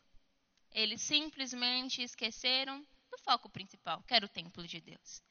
Eles 0.72 1.00
simplesmente 1.02 2.02
esqueceram 2.02 2.80
do 3.10 3.18
foco 3.18 3.48
principal, 3.48 4.02
que 4.02 4.14
era 4.14 4.26
o 4.26 4.28
templo 4.28 4.66
de 4.66 4.80
Deus. 4.80 5.22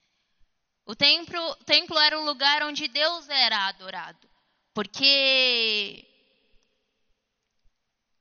O 0.86 0.96
templo, 0.96 1.40
o 1.52 1.56
templo 1.64 1.98
era 1.98 2.20
o 2.20 2.26
lugar 2.26 2.64
onde 2.64 2.88
Deus 2.88 3.30
era 3.30 3.68
adorado. 3.68 4.30
Porque 4.74 6.06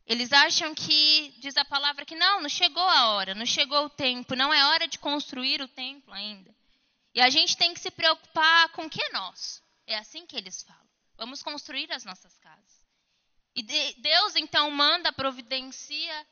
eles 0.06 0.32
acham 0.32 0.74
que, 0.74 1.34
diz 1.38 1.56
a 1.56 1.64
palavra, 1.64 2.04
que 2.04 2.14
não, 2.14 2.40
não 2.40 2.48
chegou 2.48 2.82
a 2.82 3.08
hora, 3.14 3.34
não 3.34 3.46
chegou 3.46 3.86
o 3.86 3.90
tempo, 3.90 4.34
não 4.34 4.52
é 4.52 4.64
hora 4.66 4.86
de 4.86 4.98
construir 4.98 5.60
o 5.62 5.68
templo 5.68 6.12
ainda. 6.12 6.54
E 7.14 7.20
a 7.20 7.28
gente 7.30 7.56
tem 7.56 7.74
que 7.74 7.80
se 7.80 7.90
preocupar 7.90 8.68
com 8.70 8.86
o 8.86 8.90
que 8.90 9.02
é 9.02 9.12
nosso. 9.12 9.62
É 9.86 9.96
assim 9.96 10.26
que 10.26 10.36
eles 10.36 10.62
falam. 10.62 10.82
Vamos 11.16 11.42
construir 11.42 11.90
as 11.92 12.04
nossas 12.04 12.38
casas. 12.38 12.82
E 13.54 13.62
Deus 13.62 14.36
então 14.36 14.70
manda, 14.70 15.12
providencia 15.12 16.26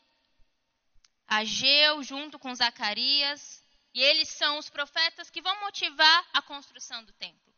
Ageu 1.30 2.02
junto 2.02 2.40
com 2.40 2.52
Zacarias. 2.52 3.59
E 3.92 4.02
eles 4.02 4.28
são 4.28 4.58
os 4.58 4.70
profetas 4.70 5.30
que 5.30 5.42
vão 5.42 5.60
motivar 5.60 6.28
a 6.32 6.42
construção 6.42 7.04
do 7.04 7.12
templo. 7.14 7.52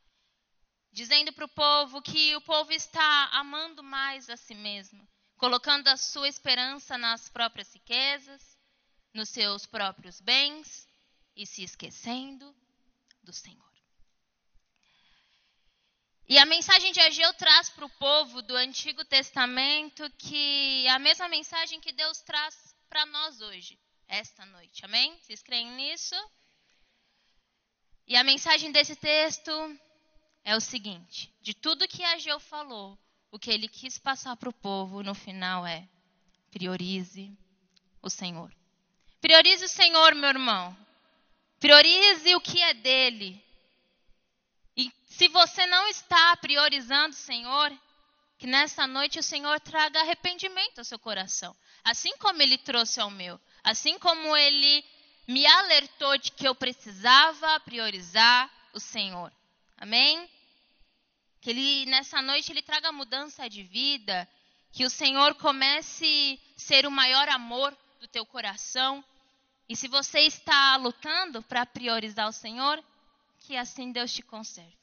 Dizendo 0.90 1.32
para 1.32 1.44
o 1.44 1.48
povo 1.48 2.02
que 2.02 2.34
o 2.36 2.40
povo 2.40 2.72
está 2.72 3.28
amando 3.32 3.82
mais 3.82 4.28
a 4.28 4.36
si 4.36 4.54
mesmo 4.54 5.06
colocando 5.42 5.88
a 5.88 5.96
sua 5.96 6.28
esperança 6.28 6.96
nas 6.96 7.28
próprias 7.28 7.74
riquezas, 7.74 8.56
nos 9.12 9.28
seus 9.28 9.66
próprios 9.66 10.20
bens 10.20 10.86
e 11.34 11.44
se 11.44 11.64
esquecendo 11.64 12.54
do 13.24 13.32
Senhor. 13.32 13.72
E 16.28 16.38
a 16.38 16.46
mensagem 16.46 16.92
de 16.92 17.00
Ageu 17.00 17.34
traz 17.34 17.68
para 17.68 17.84
o 17.84 17.90
povo 17.90 18.40
do 18.40 18.54
Antigo 18.54 19.04
Testamento 19.04 20.08
que 20.16 20.86
é 20.86 20.90
a 20.90 21.00
mesma 21.00 21.26
mensagem 21.28 21.80
que 21.80 21.90
Deus 21.90 22.22
traz 22.22 22.76
para 22.88 23.04
nós 23.06 23.40
hoje, 23.40 23.76
esta 24.08 24.44
noite. 24.46 24.84
Amém? 24.84 25.16
Vocês 25.20 25.42
creem 25.42 25.70
nisso? 25.72 26.14
E 28.06 28.16
a 28.16 28.24
mensagem 28.24 28.72
desse 28.72 28.96
texto 28.96 29.50
é 30.44 30.56
o 30.56 30.60
seguinte: 30.60 31.32
de 31.40 31.54
tudo 31.54 31.88
que 31.88 32.02
Ageu 32.04 32.38
falou, 32.40 32.98
o 33.30 33.38
que 33.38 33.50
ele 33.50 33.68
quis 33.68 33.98
passar 33.98 34.36
para 34.36 34.48
o 34.48 34.52
povo 34.52 35.02
no 35.02 35.14
final 35.14 35.66
é: 35.66 35.88
priorize 36.50 37.36
o 38.02 38.10
Senhor. 38.10 38.54
Priorize 39.20 39.64
o 39.64 39.68
Senhor, 39.68 40.14
meu 40.14 40.30
irmão. 40.30 40.76
Priorize 41.60 42.34
o 42.34 42.40
que 42.40 42.60
é 42.60 42.74
dele. 42.74 43.42
E 44.76 44.92
se 45.06 45.28
você 45.28 45.66
não 45.66 45.86
está 45.88 46.36
priorizando 46.38 47.14
o 47.14 47.18
Senhor, 47.18 47.72
que 48.36 48.46
nessa 48.48 48.86
noite 48.88 49.20
o 49.20 49.22
Senhor 49.22 49.60
traga 49.60 50.00
arrependimento 50.00 50.80
ao 50.80 50.84
seu 50.84 50.98
coração. 50.98 51.56
Assim 51.84 52.16
como 52.18 52.42
ele 52.42 52.58
trouxe 52.58 53.00
ao 53.00 53.08
meu. 53.08 53.40
Assim 53.62 53.98
como 53.98 54.36
ele 54.36 54.84
me 55.26 55.46
alertou 55.46 56.18
de 56.18 56.32
que 56.32 56.46
eu 56.46 56.54
precisava 56.54 57.60
priorizar 57.60 58.50
o 58.72 58.80
Senhor. 58.80 59.32
Amém? 59.76 60.28
Que 61.40 61.50
ele 61.50 61.86
nessa 61.86 62.20
noite 62.20 62.50
ele 62.50 62.62
traga 62.62 62.92
mudança 62.92 63.48
de 63.48 63.62
vida, 63.62 64.28
que 64.72 64.84
o 64.84 64.90
Senhor 64.90 65.34
comece 65.34 66.40
a 66.56 66.60
ser 66.60 66.86
o 66.86 66.90
maior 66.90 67.28
amor 67.28 67.76
do 68.00 68.08
teu 68.08 68.26
coração. 68.26 69.04
E 69.68 69.76
se 69.76 69.86
você 69.88 70.20
está 70.20 70.76
lutando 70.76 71.42
para 71.42 71.64
priorizar 71.64 72.28
o 72.28 72.32
Senhor, 72.32 72.82
que 73.40 73.56
assim 73.56 73.92
Deus 73.92 74.12
te 74.12 74.22
conserve. 74.22 74.76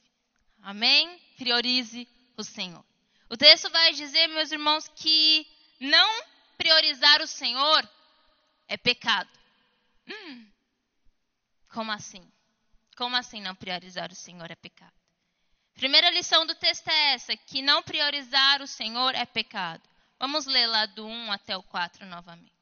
Amém? 0.62 1.20
Priorize 1.36 2.08
o 2.36 2.44
Senhor. 2.44 2.84
O 3.28 3.36
texto 3.36 3.70
vai 3.70 3.92
dizer, 3.92 4.26
meus 4.28 4.50
irmãos, 4.50 4.88
que 4.96 5.46
não 5.78 6.24
priorizar 6.58 7.22
o 7.22 7.26
Senhor 7.26 7.88
é 8.70 8.76
pecado. 8.76 9.28
Hum, 10.08 10.46
como 11.68 11.90
assim? 11.90 12.22
Como 12.96 13.16
assim 13.16 13.40
não 13.40 13.54
priorizar 13.54 14.12
o 14.12 14.14
Senhor 14.14 14.48
é 14.48 14.54
pecado? 14.54 14.94
Primeira 15.74 16.08
lição 16.10 16.46
do 16.46 16.54
texto 16.54 16.88
é 16.88 17.14
essa, 17.14 17.36
que 17.36 17.62
não 17.62 17.82
priorizar 17.82 18.62
o 18.62 18.66
Senhor 18.68 19.14
é 19.14 19.26
pecado. 19.26 19.82
Vamos 20.20 20.46
ler 20.46 20.68
lá 20.68 20.86
do 20.86 21.04
1 21.04 21.32
até 21.32 21.56
o 21.56 21.62
4 21.64 22.06
novamente. 22.06 22.52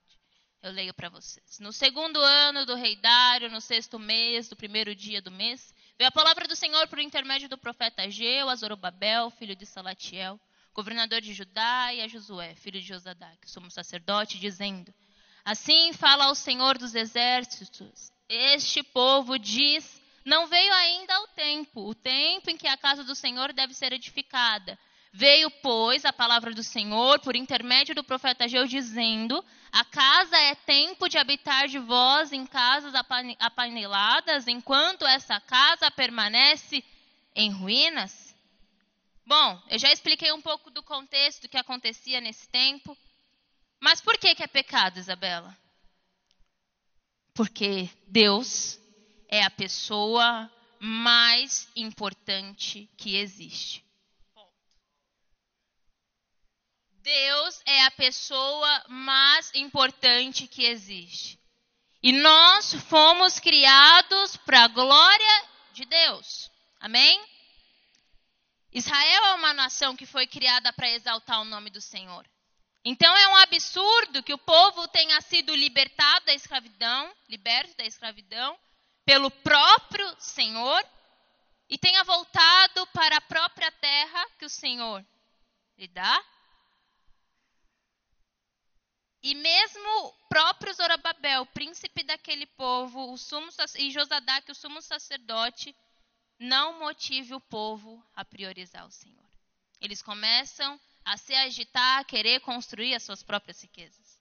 Eu 0.63 0.73
leio 0.73 0.95
para 0.95 1.11
vocês. 1.11 1.59
No 1.61 1.73
segundo 1.73 2.19
ano 2.21 2.65
do 2.65 2.75
rei 2.75 2.97
Dário, 2.97 3.51
no 3.51 3.61
sexto 3.61 3.99
mês, 3.99 4.49
do 4.49 4.57
primeiro 4.57 4.95
dia 4.95 5.21
do 5.21 5.31
mês, 5.31 5.75
veio 5.99 6.09
a 6.09 6.13
palavra 6.13 6.49
do 6.49 6.57
Senhor 6.57 6.89
por 6.89 6.99
intermédio 6.99 7.49
do 7.49 7.59
profeta 7.59 8.03
Ageu 8.03 8.49
a 8.49 8.57
Zorobabel, 8.57 9.31
filho 9.31 9.55
de 9.55 9.67
Salatiel, 9.67 10.41
governador 10.73 11.21
de 11.21 11.35
Judá, 11.35 11.93
e 11.93 12.01
a 12.01 12.09
Josué, 12.09 12.55
filho 12.55 12.81
de 12.81 12.87
Josadac, 12.87 13.39
sumo 13.49 13.71
sacerdote, 13.71 14.39
dizendo: 14.39 14.95
Assim 15.49 15.95
fala 15.95 16.31
o 16.31 16.35
Senhor 16.35 16.77
dos 16.77 16.95
exércitos: 16.95 18.13
Este 18.29 18.83
povo 18.83 19.39
diz: 19.39 19.99
Não 20.23 20.47
veio 20.47 20.75
ainda 20.75 21.23
o 21.23 21.29
tempo, 21.29 21.89
o 21.89 21.95
tempo 21.95 22.51
em 22.51 22.57
que 22.59 22.69
a 22.69 22.77
casa 22.77 23.03
do 23.03 23.15
Senhor 23.15 23.55
deve 23.55 23.73
ser 23.73 23.95
edificada. 23.95 24.79
Veio, 25.11 25.51
pois, 25.63 26.05
a 26.05 26.13
palavra 26.13 26.53
do 26.53 26.63
Senhor 26.63 27.19
por 27.21 27.35
intermédio 27.35 27.95
do 27.95 28.05
profeta 28.05 28.45
Ageu, 28.45 28.67
dizendo: 28.67 29.43
A 29.73 29.87
casa 29.87 30.37
é 30.37 30.55
tempo 30.55 31.09
de 31.09 31.17
habitar 31.17 31.67
de 31.67 31.79
vós 31.79 32.31
em 32.31 32.45
casas 32.45 32.93
apaneladas, 33.41 34.47
enquanto 34.47 35.07
essa 35.07 35.41
casa 35.41 35.91
permanece 35.91 36.85
em 37.35 37.51
ruínas. 37.51 38.37
Bom, 39.25 39.63
eu 39.71 39.79
já 39.79 39.91
expliquei 39.91 40.31
um 40.31 40.43
pouco 40.43 40.71
do 40.71 40.83
contexto 40.83 41.49
que 41.49 41.57
acontecia 41.57 42.21
nesse 42.21 42.47
tempo. 42.51 42.95
Mas 43.81 44.01
por 44.01 44.19
que, 44.19 44.35
que 44.35 44.43
é 44.43 44.47
pecado, 44.47 44.99
Isabela? 44.99 45.57
Porque 47.35 47.89
Deus 48.07 48.79
é 49.29 49.43
a 49.43 49.51
pessoa 49.51 50.51
mais 50.81 51.69
importante 51.77 52.91
que 52.97 53.17
existe. 53.17 53.85
Deus 57.03 57.63
é 57.65 57.85
a 57.85 57.91
pessoa 57.93 58.85
mais 58.89 59.51
importante 59.55 60.47
que 60.47 60.65
existe. 60.65 61.39
E 62.03 62.13
nós 62.13 62.75
fomos 62.89 63.41
criados 63.41 64.37
para 64.37 64.65
a 64.65 64.69
glória 64.69 65.45
de 65.73 65.85
Deus. 65.85 66.51
Amém? 66.79 67.25
Israel 68.73 69.25
é 69.27 69.35
uma 69.35 69.55
nação 69.55 69.97
que 69.97 70.07
foi 70.07 70.27
criada 70.27 70.73
para 70.73 70.91
exaltar 70.91 71.41
o 71.41 71.45
nome 71.45 71.71
do 71.71 71.81
Senhor. 71.81 72.29
Então 72.91 73.15
é 73.15 73.29
um 73.29 73.37
absurdo 73.37 74.23
que 74.23 74.33
o 74.33 74.39
povo 74.39 74.89
tenha 74.89 75.21
sido 75.21 75.55
libertado 75.55 76.25
da 76.25 76.33
escravidão, 76.33 77.15
liberto 77.29 77.77
da 77.77 77.85
escravidão, 77.85 78.59
pelo 79.05 79.31
próprio 79.31 80.17
Senhor 80.19 80.83
e 81.69 81.77
tenha 81.77 82.03
voltado 82.03 82.87
para 82.87 83.19
a 83.19 83.21
própria 83.21 83.71
terra 83.73 84.27
que 84.39 84.47
o 84.47 84.49
Senhor 84.49 85.05
lhe 85.77 85.87
dá. 85.87 86.25
E 89.23 89.35
mesmo 89.35 90.07
o 90.07 90.13
próprio 90.31 90.73
Zorobabel, 90.73 91.45
príncipe 91.45 92.03
daquele 92.03 92.47
povo, 92.47 93.13
o 93.13 93.19
sumo, 93.19 93.51
e 93.77 93.91
Josadac, 93.91 94.51
o 94.51 94.55
sumo 94.55 94.81
sacerdote, 94.81 95.77
não 96.39 96.79
motive 96.79 97.35
o 97.35 97.41
povo 97.41 98.03
a 98.17 98.25
priorizar 98.25 98.87
o 98.87 98.91
Senhor. 98.91 99.29
Eles 99.79 100.01
começam 100.01 100.81
a 101.09 101.17
se 101.17 101.35
agitar, 101.35 102.01
a 102.01 102.05
querer 102.05 102.39
construir 102.41 102.95
as 102.95 103.03
suas 103.03 103.23
próprias 103.23 103.63
riquezas. 103.63 104.21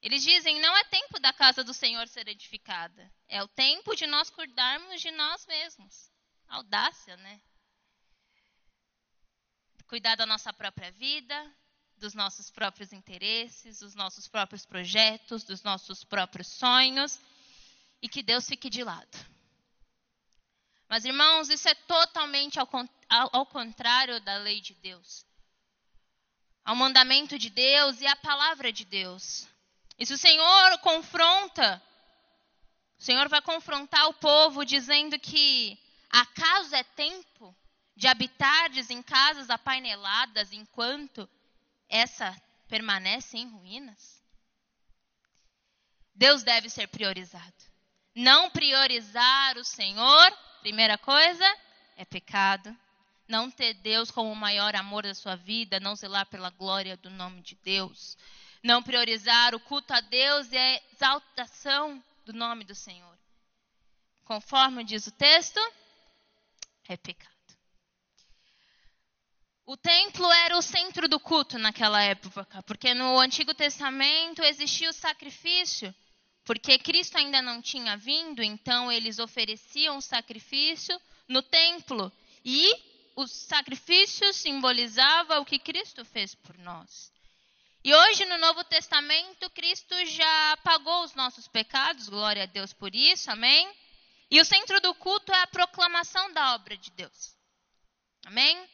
Eles 0.00 0.22
dizem: 0.22 0.58
não 0.60 0.74
é 0.74 0.84
tempo 0.84 1.20
da 1.20 1.30
casa 1.30 1.62
do 1.62 1.74
Senhor 1.74 2.08
ser 2.08 2.26
edificada, 2.26 3.12
é 3.28 3.42
o 3.42 3.48
tempo 3.48 3.94
de 3.94 4.06
nós 4.06 4.30
cuidarmos 4.30 5.00
de 5.00 5.10
nós 5.10 5.44
mesmos. 5.46 6.10
Audácia, 6.48 7.18
né? 7.18 7.40
Cuidar 9.86 10.16
da 10.16 10.24
nossa 10.24 10.54
própria 10.54 10.90
vida, 10.92 11.54
dos 11.98 12.14
nossos 12.14 12.50
próprios 12.50 12.92
interesses, 12.94 13.80
dos 13.80 13.94
nossos 13.94 14.26
próprios 14.26 14.64
projetos, 14.64 15.44
dos 15.44 15.62
nossos 15.62 16.02
próprios 16.02 16.48
sonhos, 16.48 17.20
e 18.00 18.08
que 18.08 18.22
Deus 18.22 18.46
fique 18.46 18.70
de 18.70 18.82
lado. 18.82 19.35
Mas, 20.88 21.04
irmãos, 21.04 21.48
isso 21.48 21.68
é 21.68 21.74
totalmente 21.74 22.58
ao, 22.60 22.68
ao, 23.08 23.46
contrário 23.46 24.20
da 24.20 24.36
lei 24.38 24.60
de 24.60 24.74
Deus. 24.74 25.26
Ao 26.64 26.76
mandamento 26.76 27.38
de 27.38 27.50
Deus 27.50 28.00
e 28.00 28.06
à 28.06 28.14
palavra 28.16 28.72
de 28.72 28.84
Deus. 28.84 29.48
E 29.98 30.06
se 30.06 30.14
o 30.14 30.18
Senhor 30.18 30.78
confronta, 30.78 31.82
o 32.98 33.02
Senhor 33.02 33.28
vai 33.28 33.42
confrontar 33.42 34.08
o 34.08 34.14
povo 34.14 34.64
dizendo 34.64 35.18
que 35.18 35.78
acaso 36.10 36.74
é 36.74 36.84
tempo 36.84 37.56
de 37.96 38.06
habitardes 38.06 38.90
em 38.90 39.02
casas 39.02 39.50
apaineladas 39.50 40.52
enquanto 40.52 41.28
essa 41.88 42.34
permanece 42.68 43.38
em 43.38 43.48
ruínas? 43.48 44.22
Deus 46.14 46.42
deve 46.42 46.70
ser 46.70 46.88
priorizado. 46.88 47.54
Não 48.14 48.50
priorizar 48.50 49.58
o 49.58 49.64
Senhor 49.64 50.45
Primeira 50.60 50.98
coisa 50.98 51.44
é 51.96 52.04
pecado. 52.04 52.76
Não 53.28 53.50
ter 53.50 53.74
Deus 53.74 54.10
como 54.10 54.30
o 54.30 54.36
maior 54.36 54.76
amor 54.76 55.02
da 55.02 55.14
sua 55.14 55.34
vida, 55.34 55.80
não 55.80 55.96
zelar 55.96 56.26
pela 56.26 56.50
glória 56.50 56.96
do 56.96 57.10
nome 57.10 57.42
de 57.42 57.56
Deus. 57.56 58.16
Não 58.62 58.82
priorizar 58.82 59.54
o 59.54 59.60
culto 59.60 59.92
a 59.92 60.00
Deus 60.00 60.50
e 60.52 60.56
a 60.56 60.82
exaltação 60.92 62.02
do 62.24 62.32
nome 62.32 62.64
do 62.64 62.74
Senhor. 62.74 63.16
Conforme 64.24 64.84
diz 64.84 65.06
o 65.06 65.12
texto, 65.12 65.60
é 66.88 66.96
pecado. 66.96 67.34
O 69.64 69.76
templo 69.76 70.30
era 70.30 70.56
o 70.56 70.62
centro 70.62 71.08
do 71.08 71.18
culto 71.18 71.58
naquela 71.58 72.00
época, 72.00 72.62
porque 72.62 72.94
no 72.94 73.18
Antigo 73.18 73.52
Testamento 73.52 74.42
existia 74.42 74.88
o 74.88 74.92
sacrifício 74.92 75.92
porque 76.46 76.78
Cristo 76.78 77.18
ainda 77.18 77.42
não 77.42 77.60
tinha 77.60 77.96
vindo, 77.96 78.40
então 78.40 78.90
eles 78.90 79.18
ofereciam 79.18 80.00
sacrifício 80.00 80.98
no 81.26 81.42
templo. 81.42 82.10
E 82.44 82.72
o 83.16 83.26
sacrifício 83.26 84.32
simbolizava 84.32 85.40
o 85.40 85.44
que 85.44 85.58
Cristo 85.58 86.04
fez 86.04 86.36
por 86.36 86.56
nós. 86.58 87.12
E 87.82 87.92
hoje 87.92 88.24
no 88.26 88.38
Novo 88.38 88.62
Testamento, 88.62 89.50
Cristo 89.50 89.94
já 90.06 90.56
pagou 90.58 91.02
os 91.02 91.14
nossos 91.14 91.48
pecados, 91.48 92.08
glória 92.08 92.44
a 92.44 92.46
Deus 92.46 92.72
por 92.72 92.94
isso, 92.94 93.28
amém? 93.28 93.68
E 94.30 94.40
o 94.40 94.44
centro 94.44 94.80
do 94.80 94.94
culto 94.94 95.32
é 95.32 95.42
a 95.42 95.46
proclamação 95.48 96.32
da 96.32 96.54
obra 96.54 96.76
de 96.76 96.92
Deus. 96.92 97.36
Amém? 98.24 98.68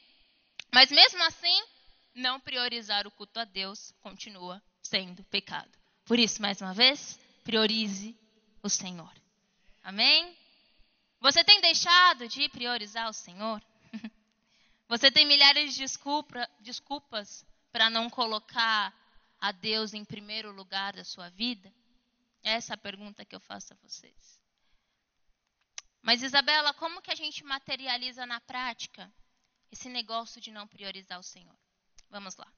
Mas 0.74 0.90
mesmo 0.90 1.22
assim, 1.24 1.62
não 2.14 2.38
priorizar 2.38 3.06
o 3.06 3.11
culto 3.11 3.40
a 3.40 3.44
Deus 3.44 3.94
continua 4.02 4.62
sendo 4.82 5.24
pecado. 5.24 5.70
Por 6.04 6.18
isso, 6.18 6.42
mais 6.42 6.61
uma 6.61 6.74
vez, 6.74 7.18
priorize 7.42 8.16
o 8.62 8.68
Senhor. 8.68 9.12
Amém? 9.83 10.37
Você 11.20 11.44
tem 11.44 11.61
deixado 11.61 12.28
de 12.28 12.48
priorizar 12.48 13.09
o 13.09 13.12
Senhor? 13.12 13.62
Você 14.88 15.11
tem 15.11 15.26
milhares 15.26 15.72
de 15.72 15.78
desculpa, 15.81 16.48
desculpas 16.61 17.46
para 17.70 17.88
não 17.88 18.11
colocar 18.11 18.92
a 19.40 19.52
Deus 19.52 19.94
em 19.94 20.05
primeiro 20.05 20.52
lugar 20.52 20.94
da 20.94 21.05
sua 21.05 21.28
vida? 21.31 21.72
Essa 22.42 22.72
é 22.72 22.74
a 22.74 22.78
pergunta 22.78 23.24
que 23.24 23.35
eu 23.35 23.40
faço 23.40 23.72
a 23.72 23.76
vocês. 23.76 24.40
Mas, 26.02 26.22
Isabela, 26.22 26.74
como 26.74 27.00
que 27.00 27.12
a 27.12 27.14
gente 27.14 27.44
materializa 27.44 28.26
na 28.26 28.40
prática 28.40 29.12
esse 29.70 29.88
negócio 29.88 30.40
de 30.40 30.50
não 30.50 30.66
priorizar 30.66 31.18
o 31.18 31.22
Senhor? 31.22 31.57
Vamos 32.11 32.37
lá. 32.37 32.52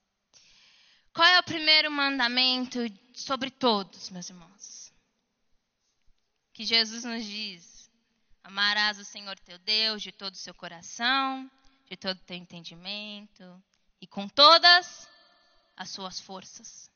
Qual 1.15 1.27
é 1.27 1.39
o 1.39 1.45
primeiro 1.45 1.91
mandamento 1.91 2.79
sobre 3.15 3.51
todos, 3.51 4.11
meus 4.11 4.29
irmãos? 4.29 4.55
que 6.55 6.65
Jesus 6.65 7.05
nos 7.05 7.25
diz: 7.25 7.91
Amarás 8.43 8.99
o 8.99 9.05
Senhor 9.05 9.39
teu 9.41 9.59
Deus 9.59 10.01
de 10.01 10.13
todo 10.13 10.33
o 10.33 10.39
seu 10.39 10.55
coração, 10.55 11.51
de 11.87 11.97
todo 11.97 12.17
o 12.17 12.25
teu 12.25 12.37
entendimento 12.37 13.63
e 14.01 14.07
com 14.07 14.29
todas 14.29 15.09
as 15.77 15.91
suas 15.91 16.21
forças. 16.21 16.91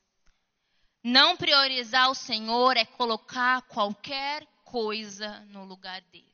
Não 1.03 1.37
priorizar 1.37 2.09
o 2.09 2.15
Senhor 2.15 2.77
é 2.77 2.85
colocar 2.85 3.61
qualquer 3.63 4.45
coisa 4.63 5.39
no 5.45 5.65
lugar 5.65 6.01
dele. 6.03 6.25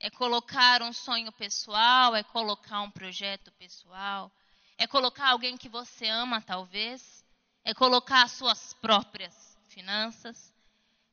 É 0.00 0.08
colocar 0.10 0.80
um 0.82 0.92
sonho 0.92 1.32
pessoal, 1.32 2.14
é 2.14 2.22
colocar 2.22 2.80
um 2.82 2.90
projeto 2.90 3.50
pessoal, 3.52 4.32
é 4.78 4.86
colocar 4.86 5.30
alguém 5.30 5.56
que 5.56 5.68
você 5.68 6.06
ama, 6.06 6.40
talvez, 6.40 7.24
é 7.64 7.74
colocar 7.74 8.22
as 8.22 8.32
suas 8.32 8.72
próprias 8.74 9.58
finanças, 9.68 10.54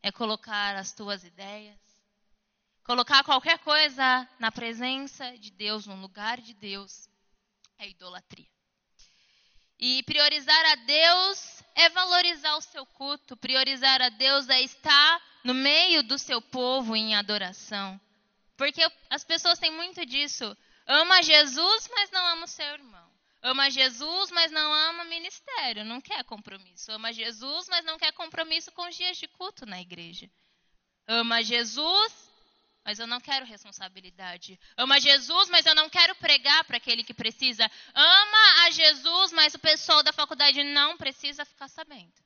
é 0.03 0.11
colocar 0.11 0.75
as 0.75 0.93
tuas 0.93 1.23
ideias, 1.23 1.79
colocar 2.83 3.23
qualquer 3.23 3.57
coisa 3.59 4.29
na 4.37 4.51
presença 4.51 5.35
de 5.39 5.49
Deus, 5.49 5.87
no 5.87 5.95
lugar 5.95 6.39
de 6.39 6.53
Deus, 6.53 7.09
é 7.79 7.89
idolatria. 7.89 8.47
E 9.79 10.03
priorizar 10.03 10.65
a 10.71 10.75
Deus 10.75 11.63
é 11.73 11.89
valorizar 11.89 12.55
o 12.55 12.61
seu 12.61 12.85
culto, 12.85 13.35
priorizar 13.35 14.01
a 14.01 14.09
Deus 14.09 14.47
é 14.47 14.61
estar 14.61 15.21
no 15.43 15.53
meio 15.53 16.03
do 16.03 16.17
seu 16.17 16.41
povo 16.41 16.95
em 16.95 17.15
adoração. 17.15 17.99
Porque 18.55 18.81
as 19.09 19.23
pessoas 19.23 19.59
têm 19.59 19.71
muito 19.71 20.05
disso. 20.05 20.55
Ama 20.87 21.21
Jesus, 21.23 21.89
mas 21.93 22.09
não 22.11 22.25
ama 22.27 22.45
o 22.45 22.47
seu 22.47 22.65
irmão. 22.67 23.14
Ama 23.45 23.69
Jesus, 23.69 24.31
mas 24.31 24.51
não 24.51 24.73
ama 24.73 25.05
ministério, 25.05 25.85
não 25.85 26.01
quer 26.01 26.23
compromisso. 26.23 26.91
Ama 26.91 27.13
Jesus, 27.13 27.67
mas 27.69 27.85
não 27.85 27.95
quer 27.95 28.11
compromisso 28.11 28.71
com 28.71 28.87
os 28.87 28.95
dias 28.95 29.17
de 29.17 29.27
culto 29.27 29.67
na 29.67 29.79
igreja. 29.79 30.27
Ama 31.07 31.43
Jesus, 31.43 32.11
mas 32.83 32.97
eu 32.97 33.05
não 33.05 33.21
quero 33.21 33.45
responsabilidade. 33.45 34.59
Ama 34.75 34.99
Jesus, 34.99 35.47
mas 35.51 35.63
eu 35.67 35.75
não 35.75 35.87
quero 35.91 36.15
pregar 36.15 36.63
para 36.63 36.77
aquele 36.77 37.03
que 37.03 37.13
precisa. 37.13 37.69
Ama 37.93 38.65
a 38.65 38.71
Jesus, 38.71 39.31
mas 39.31 39.53
o 39.53 39.59
pessoal 39.59 40.01
da 40.01 40.11
faculdade 40.11 40.63
não 40.63 40.97
precisa 40.97 41.45
ficar 41.45 41.67
sabendo. 41.67 42.19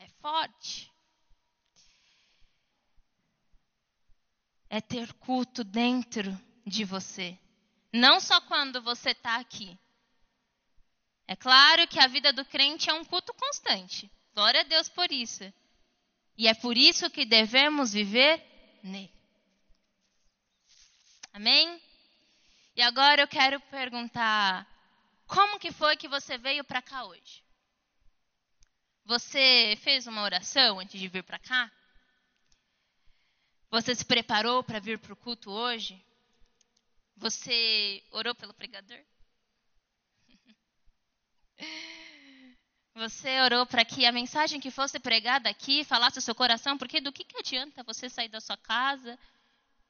É 0.00 0.08
forte. 0.20 0.90
É 4.68 4.80
ter 4.80 5.12
culto 5.12 5.62
dentro 5.62 6.36
de 6.66 6.84
você. 6.84 7.38
Não 7.92 8.20
só 8.20 8.40
quando 8.42 8.80
você 8.80 9.10
está 9.10 9.36
aqui. 9.36 9.78
É 11.26 11.36
claro 11.36 11.86
que 11.86 12.00
a 12.00 12.06
vida 12.06 12.32
do 12.32 12.44
crente 12.44 12.88
é 12.88 12.92
um 12.94 13.04
culto 13.04 13.32
constante. 13.34 14.10
Glória 14.34 14.60
a 14.60 14.64
Deus 14.64 14.88
por 14.88 15.10
isso. 15.12 15.44
E 16.36 16.48
é 16.48 16.54
por 16.54 16.76
isso 16.76 17.10
que 17.10 17.24
devemos 17.24 17.92
viver 17.92 18.42
nele. 18.82 19.12
Amém? 21.32 21.80
E 22.74 22.82
agora 22.82 23.22
eu 23.22 23.28
quero 23.28 23.60
perguntar: 23.60 24.66
como 25.26 25.58
que 25.58 25.70
foi 25.70 25.96
que 25.96 26.08
você 26.08 26.38
veio 26.38 26.64
para 26.64 26.82
cá 26.82 27.04
hoje? 27.04 27.42
Você 29.04 29.76
fez 29.82 30.06
uma 30.06 30.22
oração 30.22 30.78
antes 30.78 30.98
de 30.98 31.08
vir 31.08 31.22
para 31.24 31.38
cá? 31.38 31.70
Você 33.70 33.94
se 33.94 34.04
preparou 34.04 34.62
para 34.62 34.78
vir 34.78 34.98
para 34.98 35.12
o 35.12 35.16
culto 35.16 35.50
hoje? 35.50 36.02
Você 37.22 38.02
orou 38.10 38.34
pelo 38.34 38.52
pregador? 38.52 38.98
Você 42.96 43.40
orou 43.42 43.64
para 43.64 43.84
que 43.84 44.04
a 44.04 44.10
mensagem 44.10 44.58
que 44.58 44.72
fosse 44.72 44.98
pregada 44.98 45.48
aqui 45.48 45.84
falasse 45.84 46.18
o 46.18 46.20
seu 46.20 46.34
coração, 46.34 46.76
porque 46.76 47.00
do 47.00 47.12
que, 47.12 47.22
que 47.24 47.38
adianta 47.38 47.84
você 47.84 48.08
sair 48.10 48.28
da 48.28 48.40
sua 48.40 48.56
casa, 48.56 49.16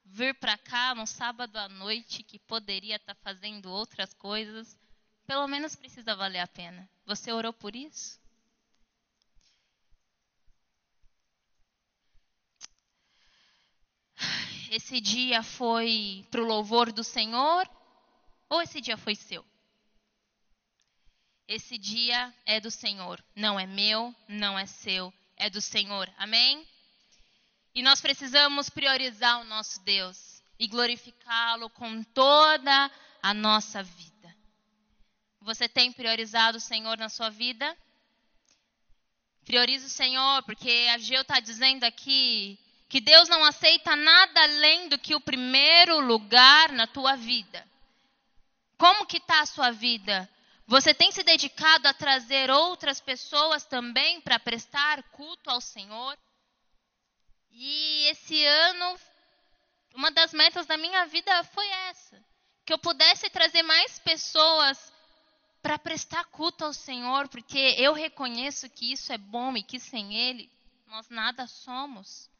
vir 0.04 0.34
para 0.34 0.58
cá 0.58 0.94
num 0.94 1.06
sábado 1.06 1.56
à 1.56 1.70
noite 1.70 2.22
que 2.22 2.38
poderia 2.38 2.96
estar 2.96 3.14
tá 3.14 3.20
fazendo 3.22 3.70
outras 3.70 4.12
coisas? 4.12 4.78
Pelo 5.26 5.48
menos 5.48 5.74
precisa 5.74 6.14
valer 6.14 6.40
a 6.40 6.46
pena. 6.46 6.86
Você 7.06 7.32
orou 7.32 7.54
por 7.54 7.74
isso? 7.74 8.20
Esse 14.72 15.02
dia 15.02 15.42
foi 15.42 16.26
para 16.30 16.40
o 16.40 16.46
louvor 16.46 16.92
do 16.92 17.04
Senhor 17.04 17.68
ou 18.48 18.62
esse 18.62 18.80
dia 18.80 18.96
foi 18.96 19.14
seu? 19.14 19.44
Esse 21.46 21.76
dia 21.76 22.34
é 22.46 22.58
do 22.58 22.70
Senhor, 22.70 23.22
não 23.36 23.60
é 23.60 23.66
meu, 23.66 24.14
não 24.26 24.58
é 24.58 24.64
seu, 24.64 25.12
é 25.36 25.50
do 25.50 25.60
Senhor. 25.60 26.10
Amém? 26.16 26.66
E 27.74 27.82
nós 27.82 28.00
precisamos 28.00 28.70
priorizar 28.70 29.42
o 29.42 29.44
nosso 29.44 29.78
Deus 29.84 30.42
e 30.58 30.66
glorificá-lo 30.66 31.68
com 31.68 32.02
toda 32.04 32.90
a 33.22 33.34
nossa 33.34 33.82
vida. 33.82 34.34
Você 35.42 35.68
tem 35.68 35.92
priorizado 35.92 36.56
o 36.56 36.62
Senhor 36.62 36.96
na 36.96 37.10
sua 37.10 37.28
vida? 37.28 37.76
Priorize 39.44 39.84
o 39.84 39.90
Senhor, 39.90 40.42
porque 40.44 40.86
a 40.94 40.96
Geu 40.96 41.20
está 41.20 41.40
dizendo 41.40 41.84
aqui 41.84 42.58
que 42.92 43.00
Deus 43.00 43.26
não 43.26 43.42
aceita 43.42 43.96
nada 43.96 44.42
além 44.42 44.86
do 44.90 44.98
que 44.98 45.14
o 45.14 45.20
primeiro 45.20 45.98
lugar 45.98 46.70
na 46.72 46.86
tua 46.86 47.16
vida. 47.16 47.66
Como 48.76 49.06
que 49.06 49.16
está 49.16 49.40
a 49.40 49.46
sua 49.46 49.70
vida? 49.70 50.28
Você 50.66 50.92
tem 50.92 51.10
se 51.10 51.22
dedicado 51.22 51.88
a 51.88 51.94
trazer 51.94 52.50
outras 52.50 53.00
pessoas 53.00 53.64
também 53.64 54.20
para 54.20 54.38
prestar 54.38 55.02
culto 55.04 55.48
ao 55.48 55.58
Senhor? 55.58 56.18
E 57.50 58.08
esse 58.10 58.44
ano, 58.44 59.00
uma 59.94 60.10
das 60.10 60.34
metas 60.34 60.66
da 60.66 60.76
minha 60.76 61.06
vida 61.06 61.42
foi 61.44 61.66
essa: 61.88 62.22
que 62.62 62.74
eu 62.74 62.78
pudesse 62.78 63.30
trazer 63.30 63.62
mais 63.62 63.98
pessoas 64.00 64.92
para 65.62 65.78
prestar 65.78 66.26
culto 66.26 66.62
ao 66.62 66.74
Senhor, 66.74 67.26
porque 67.28 67.74
eu 67.78 67.94
reconheço 67.94 68.68
que 68.68 68.92
isso 68.92 69.10
é 69.14 69.16
bom 69.16 69.56
e 69.56 69.62
que 69.62 69.80
sem 69.80 70.14
Ele 70.14 70.52
nós 70.88 71.08
nada 71.08 71.46
somos. 71.46 72.30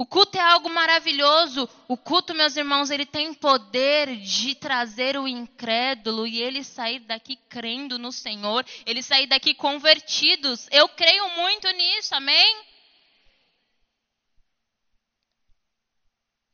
O 0.00 0.06
culto 0.06 0.38
é 0.38 0.40
algo 0.40 0.70
maravilhoso. 0.70 1.68
O 1.86 1.94
culto, 1.94 2.34
meus 2.34 2.56
irmãos, 2.56 2.88
ele 2.88 3.04
tem 3.04 3.34
poder 3.34 4.16
de 4.16 4.54
trazer 4.54 5.18
o 5.18 5.28
incrédulo 5.28 6.26
e 6.26 6.40
ele 6.40 6.64
sair 6.64 7.00
daqui 7.00 7.36
crendo 7.50 7.98
no 7.98 8.10
Senhor, 8.10 8.64
ele 8.86 9.02
sair 9.02 9.26
daqui 9.26 9.52
convertidos. 9.52 10.66
Eu 10.70 10.88
creio 10.88 11.28
muito 11.36 11.70
nisso, 11.72 12.14
amém? 12.14 12.64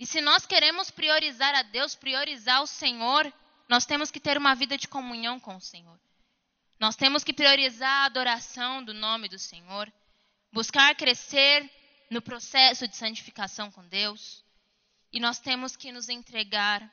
E 0.00 0.04
se 0.04 0.20
nós 0.20 0.44
queremos 0.44 0.90
priorizar 0.90 1.54
a 1.54 1.62
Deus, 1.62 1.94
priorizar 1.94 2.60
o 2.64 2.66
Senhor, 2.66 3.32
nós 3.68 3.86
temos 3.86 4.10
que 4.10 4.18
ter 4.18 4.36
uma 4.36 4.56
vida 4.56 4.76
de 4.76 4.88
comunhão 4.88 5.38
com 5.38 5.54
o 5.54 5.60
Senhor. 5.60 6.00
Nós 6.80 6.96
temos 6.96 7.22
que 7.22 7.32
priorizar 7.32 8.02
a 8.02 8.06
adoração 8.06 8.82
do 8.82 8.92
nome 8.92 9.28
do 9.28 9.38
Senhor, 9.38 9.88
buscar 10.52 10.96
crescer 10.96 11.70
no 12.10 12.22
processo 12.22 12.86
de 12.86 12.96
santificação 12.96 13.70
com 13.70 13.86
Deus. 13.88 14.44
E 15.12 15.20
nós 15.20 15.38
temos 15.38 15.76
que 15.76 15.92
nos 15.92 16.08
entregar 16.08 16.92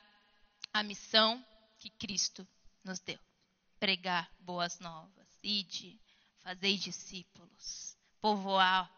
à 0.72 0.82
missão 0.82 1.44
que 1.78 1.90
Cristo 1.90 2.46
nos 2.82 3.00
deu: 3.00 3.18
pregar 3.78 4.30
boas 4.40 4.78
novas, 4.78 5.26
ide, 5.42 6.00
fazer 6.40 6.76
discípulos, 6.76 7.96
povoar 8.20 8.90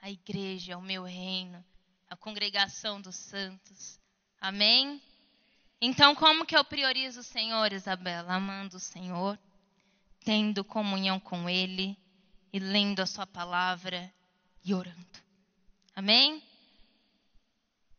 a 0.00 0.10
igreja, 0.10 0.76
o 0.76 0.82
meu 0.82 1.04
reino, 1.04 1.64
a 2.10 2.16
congregação 2.16 3.00
dos 3.00 3.16
santos. 3.16 4.00
Amém? 4.40 5.00
Então, 5.80 6.14
como 6.14 6.46
que 6.46 6.56
eu 6.56 6.64
priorizo 6.64 7.20
o 7.20 7.24
Senhor, 7.24 7.72
Isabela? 7.72 8.34
Amando 8.34 8.76
o 8.76 8.80
Senhor, 8.80 9.38
tendo 10.24 10.64
comunhão 10.64 11.18
com 11.18 11.48
Ele 11.48 11.96
e 12.52 12.58
lendo 12.58 13.00
a 13.00 13.06
Sua 13.06 13.26
palavra 13.26 14.12
e 14.64 14.74
orando. 14.74 15.22
Amém? 15.94 16.42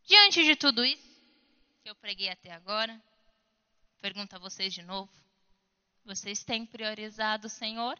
Diante 0.04 0.44
de 0.44 0.56
tudo 0.56 0.84
isso 0.84 1.02
que 1.82 1.90
eu 1.90 1.94
preguei 1.94 2.28
até 2.28 2.52
agora, 2.52 3.00
pergunto 4.00 4.34
a 4.36 4.38
vocês 4.38 4.72
de 4.72 4.82
novo: 4.82 5.12
vocês 6.04 6.42
têm 6.44 6.66
priorizado 6.66 7.46
o 7.46 7.50
Senhor? 7.50 7.98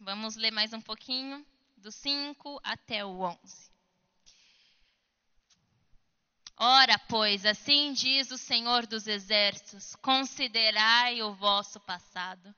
Vamos 0.00 0.36
ler 0.36 0.50
mais 0.50 0.72
um 0.72 0.80
pouquinho, 0.80 1.44
do 1.76 1.90
5 1.90 2.60
até 2.62 3.04
o 3.04 3.20
11. 3.20 3.68
Ora, 6.56 6.98
pois, 7.08 7.46
assim 7.46 7.92
diz 7.92 8.30
o 8.30 8.38
Senhor 8.38 8.86
dos 8.86 9.06
Exércitos: 9.06 9.94
considerai 9.96 11.22
o 11.22 11.34
vosso 11.34 11.78
passado. 11.80 12.54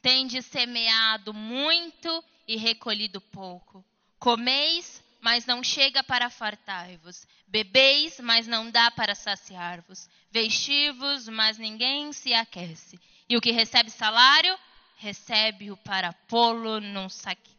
Tendes 0.00 0.46
semeado 0.46 1.32
muito 1.32 2.24
e 2.46 2.56
recolhido 2.56 3.20
pouco. 3.20 3.84
Comeis, 4.18 5.02
mas 5.20 5.46
não 5.46 5.62
chega 5.62 6.02
para 6.02 6.30
fartar-vos. 6.30 7.26
Bebeis, 7.46 8.18
mas 8.20 8.46
não 8.46 8.70
dá 8.70 8.90
para 8.90 9.14
saciar-vos. 9.14 10.08
Vestivos, 10.30 11.28
mas 11.28 11.58
ninguém 11.58 12.12
se 12.12 12.32
aquece. 12.34 12.98
E 13.28 13.36
o 13.36 13.40
que 13.40 13.50
recebe 13.50 13.90
salário, 13.90 14.58
recebe-o 14.96 15.76
para 15.76 16.12
pô-lo 16.12 16.80
num 16.80 17.08
saque, 17.08 17.50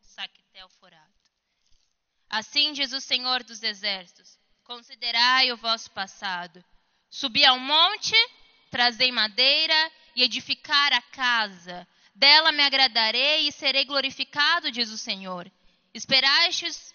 saquetel 0.00 0.68
forado. 0.80 1.06
Assim 2.28 2.72
diz 2.72 2.92
o 2.92 3.00
Senhor 3.00 3.42
dos 3.42 3.62
Exércitos: 3.62 4.38
Considerai 4.64 5.52
o 5.52 5.56
vosso 5.56 5.90
passado. 5.90 6.64
Subi 7.08 7.44
ao 7.44 7.58
monte, 7.58 8.14
trazei 8.70 9.12
madeira 9.12 9.92
e 10.14 10.22
edificar 10.22 10.92
a 10.92 11.00
casa. 11.00 11.86
Dela 12.16 12.50
me 12.50 12.62
agradarei 12.62 13.46
e 13.46 13.52
serei 13.52 13.84
glorificado, 13.84 14.70
diz 14.70 14.90
o 14.90 14.96
Senhor. 14.96 15.52
Esperastes 15.92 16.94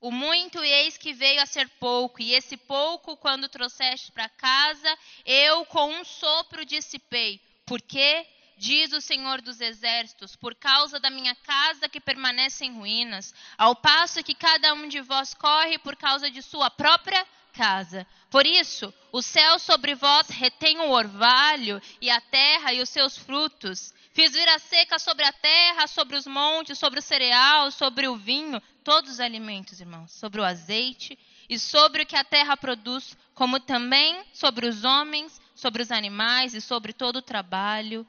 o 0.00 0.10
muito, 0.10 0.64
e 0.64 0.72
eis 0.72 0.96
que 0.96 1.12
veio 1.12 1.42
a 1.42 1.44
ser 1.44 1.68
pouco, 1.80 2.22
e 2.22 2.32
esse 2.32 2.56
pouco, 2.56 3.14
quando 3.16 3.48
trouxeste 3.48 4.10
para 4.10 4.28
casa, 4.30 4.98
eu 5.26 5.66
com 5.66 5.90
um 5.90 6.02
sopro 6.02 6.64
dissipei. 6.64 7.40
Por 7.66 7.82
quê? 7.82 8.26
Diz 8.58 8.92
o 8.92 9.00
Senhor 9.00 9.40
dos 9.40 9.60
Exércitos, 9.60 10.34
por 10.34 10.52
causa 10.52 10.98
da 10.98 11.10
minha 11.10 11.32
casa 11.36 11.88
que 11.88 12.00
permanece 12.00 12.64
em 12.64 12.74
ruínas, 12.74 13.32
ao 13.56 13.76
passo 13.76 14.22
que 14.24 14.34
cada 14.34 14.74
um 14.74 14.88
de 14.88 15.00
vós 15.00 15.32
corre 15.32 15.78
por 15.78 15.94
causa 15.94 16.28
de 16.28 16.42
sua 16.42 16.68
própria 16.68 17.24
casa. 17.52 18.04
Por 18.28 18.44
isso, 18.44 18.92
o 19.12 19.22
céu 19.22 19.60
sobre 19.60 19.94
vós 19.94 20.28
retém 20.28 20.80
o 20.80 20.90
orvalho, 20.90 21.80
e 22.00 22.10
a 22.10 22.20
terra 22.20 22.72
e 22.72 22.82
os 22.82 22.88
seus 22.88 23.16
frutos. 23.16 23.94
Fiz 24.12 24.32
vir 24.32 24.48
a 24.48 24.58
seca 24.58 24.98
sobre 24.98 25.24
a 25.24 25.32
terra, 25.32 25.86
sobre 25.86 26.16
os 26.16 26.26
montes, 26.26 26.80
sobre 26.80 26.98
o 26.98 27.02
cereal, 27.02 27.70
sobre 27.70 28.08
o 28.08 28.16
vinho, 28.16 28.60
todos 28.82 29.12
os 29.12 29.20
alimentos, 29.20 29.80
irmãos, 29.80 30.10
sobre 30.10 30.40
o 30.40 30.44
azeite 30.44 31.16
e 31.48 31.60
sobre 31.60 32.02
o 32.02 32.06
que 32.06 32.16
a 32.16 32.24
terra 32.24 32.56
produz, 32.56 33.16
como 33.36 33.60
também 33.60 34.20
sobre 34.32 34.66
os 34.66 34.82
homens, 34.82 35.40
sobre 35.54 35.80
os 35.80 35.92
animais 35.92 36.54
e 36.54 36.60
sobre 36.60 36.92
todo 36.92 37.18
o 37.18 37.22
trabalho 37.22 38.04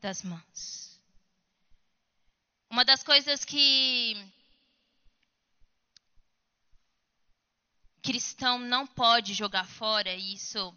das 0.00 0.22
mãos. 0.22 1.00
Uma 2.70 2.84
das 2.84 3.02
coisas 3.02 3.44
que 3.44 4.16
cristão 8.02 8.58
não 8.58 8.86
pode 8.86 9.34
jogar 9.34 9.66
fora, 9.66 10.12
e 10.14 10.34
isso 10.34 10.76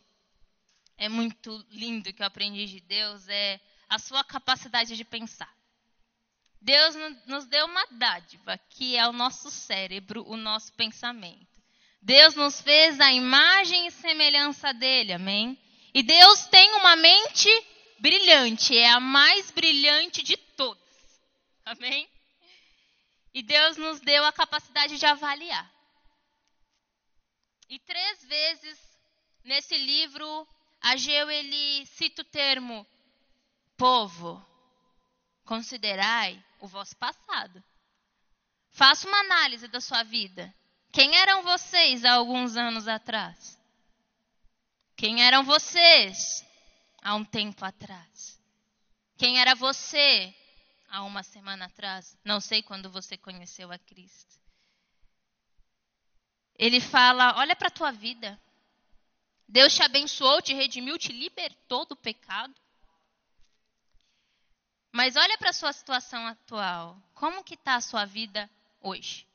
é 0.97 1.07
muito 1.07 1.65
lindo 1.69 2.12
que 2.13 2.21
eu 2.21 2.27
aprendi 2.27 2.65
de 2.65 2.79
Deus, 2.81 3.27
é 3.27 3.59
a 3.89 3.97
sua 3.97 4.23
capacidade 4.23 4.95
de 4.95 5.05
pensar. 5.05 5.53
Deus 6.62 6.95
nos 7.27 7.45
deu 7.45 7.65
uma 7.65 7.86
dádiva, 7.91 8.57
que 8.69 8.95
é 8.95 9.07
o 9.07 9.13
nosso 9.13 9.51
cérebro, 9.51 10.23
o 10.27 10.38
nosso 10.38 10.71
pensamento. 10.73 11.62
Deus 12.01 12.36
nos 12.36 12.62
fez 12.62 12.99
a 12.99 13.12
imagem 13.12 13.88
e 13.88 13.91
semelhança 13.91 14.73
dele, 14.73 15.13
amém? 15.13 15.57
E 15.93 16.01
Deus 16.01 16.45
tem 16.47 16.73
uma 16.75 16.95
mente 16.95 17.49
brilhante, 18.03 18.77
é 18.77 18.89
a 18.89 18.99
mais 18.99 19.49
brilhante 19.49 20.21
de 20.21 20.35
todas, 20.35 21.23
amém? 21.63 22.05
E 23.33 23.41
Deus 23.41 23.77
nos 23.77 24.01
deu 24.01 24.25
a 24.25 24.33
capacidade 24.33 24.97
de 24.97 25.05
avaliar. 25.05 25.71
E 27.69 27.79
três 27.79 28.25
vezes 28.25 28.77
nesse 29.45 29.77
livro, 29.77 30.45
Ageu 30.81 31.31
ele 31.31 31.85
cita 31.85 32.23
o 32.23 32.25
termo 32.25 32.85
Povo, 33.77 34.45
considerai 35.45 36.43
o 36.59 36.67
vosso 36.67 36.97
passado. 36.97 37.63
Faça 38.71 39.07
uma 39.07 39.19
análise 39.21 39.69
da 39.69 39.79
sua 39.79 40.03
vida. 40.03 40.53
Quem 40.91 41.15
eram 41.15 41.41
vocês 41.41 42.03
há 42.03 42.15
alguns 42.15 42.57
anos 42.57 42.85
atrás? 42.85 43.57
Quem 44.97 45.23
eram 45.23 45.43
vocês 45.43 46.45
há 47.03 47.13
um 47.13 47.25
tempo 47.25 47.65
atrás? 47.65 48.41
Quem 49.17 49.39
era 49.39 49.53
você 49.53 50.33
há 50.87 51.03
uma 51.03 51.21
semana 51.21 51.65
atrás? 51.65 52.17
Não 52.23 52.39
sei 52.39 52.63
quando 52.63 52.89
você 52.89 53.17
conheceu 53.17 53.71
a 53.71 53.77
Cristo. 53.77 54.39
Ele 56.55 56.79
fala: 56.79 57.37
olha 57.37 57.55
para 57.55 57.67
a 57.67 57.71
tua 57.71 57.91
vida. 57.91 58.39
Deus 59.47 59.75
te 59.75 59.83
abençoou, 59.83 60.41
te 60.41 60.53
redimiu, 60.53 60.97
te 60.97 61.11
libertou 61.11 61.85
do 61.85 61.95
pecado. 61.95 62.55
Mas 64.91 65.15
olha 65.15 65.37
para 65.37 65.49
a 65.49 65.53
sua 65.53 65.73
situação 65.73 66.25
atual. 66.25 66.97
Como 67.13 67.43
que 67.43 67.55
está 67.55 67.75
a 67.75 67.81
sua 67.81 68.05
vida 68.05 68.49
hoje? 68.79 69.27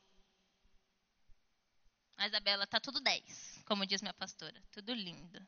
A 2.17 2.27
Isabela, 2.27 2.63
está 2.63 2.79
tudo 2.79 2.99
10, 2.99 3.63
como 3.65 3.85
diz 3.85 4.01
minha 4.01 4.13
pastora. 4.13 4.61
Tudo 4.71 4.93
lindo. 4.93 5.45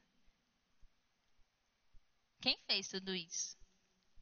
Quem 2.42 2.58
fez 2.66 2.88
tudo 2.88 3.14
isso? 3.14 3.56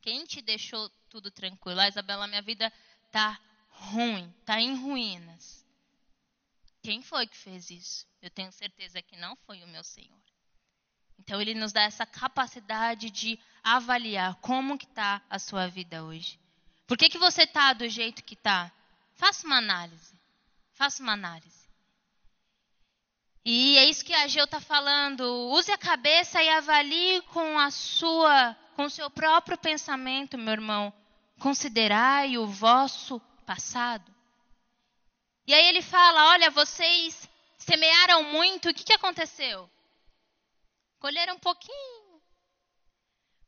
Quem 0.01 0.25
te 0.25 0.41
deixou 0.41 0.89
tudo 1.09 1.31
tranquilo? 1.31 1.79
A 1.79 1.87
Isabela, 1.87 2.27
minha 2.27 2.41
vida 2.41 2.71
está 3.05 3.39
ruim, 3.69 4.33
está 4.41 4.59
em 4.59 4.75
ruínas. 4.75 5.65
Quem 6.83 7.01
foi 7.01 7.27
que 7.27 7.37
fez 7.37 7.69
isso? 7.69 8.05
Eu 8.21 8.29
tenho 8.29 8.51
certeza 8.51 9.01
que 9.01 9.17
não 9.17 9.35
foi 9.37 9.63
o 9.63 9.67
meu 9.67 9.83
Senhor. 9.83 10.19
Então 11.17 11.41
ele 11.41 11.53
nos 11.53 11.73
dá 11.73 11.81
essa 11.81 12.05
capacidade 12.05 13.09
de 13.09 13.39
avaliar 13.63 14.35
como 14.35 14.77
que 14.77 14.85
está 14.85 15.21
a 15.29 15.37
sua 15.37 15.67
vida 15.67 16.03
hoje. 16.03 16.39
Por 16.87 16.97
que, 16.97 17.09
que 17.09 17.17
você 17.17 17.43
está 17.43 17.73
do 17.73 17.87
jeito 17.87 18.23
que 18.23 18.33
está? 18.33 18.71
Faça 19.13 19.45
uma 19.45 19.57
análise. 19.57 20.19
Faça 20.73 21.03
uma 21.03 21.13
análise. 21.13 21.58
E 23.45 23.77
é 23.77 23.85
isso 23.85 24.03
que 24.03 24.13
a 24.13 24.27
Geu 24.27 24.45
está 24.45 24.59
falando. 24.59 25.23
Use 25.51 25.71
a 25.71 25.77
cabeça 25.77 26.41
e 26.41 26.49
avalie 26.49 27.21
com 27.33 27.57
a 27.57 27.71
sua, 27.71 28.55
com 28.75 28.83
o 28.85 28.89
seu 28.89 29.09
próprio 29.09 29.57
pensamento, 29.57 30.37
meu 30.37 30.53
irmão. 30.53 30.93
Considerai 31.39 32.37
o 32.37 32.45
vosso 32.45 33.19
passado. 33.45 34.13
E 35.47 35.53
aí 35.53 35.65
ele 35.67 35.81
fala: 35.81 36.29
olha, 36.29 36.51
vocês 36.51 37.27
semearam 37.57 38.23
muito, 38.23 38.69
o 38.69 38.73
que, 38.73 38.83
que 38.83 38.93
aconteceu? 38.93 39.69
Colheram 40.99 41.35
um 41.35 41.39
pouquinho. 41.39 42.21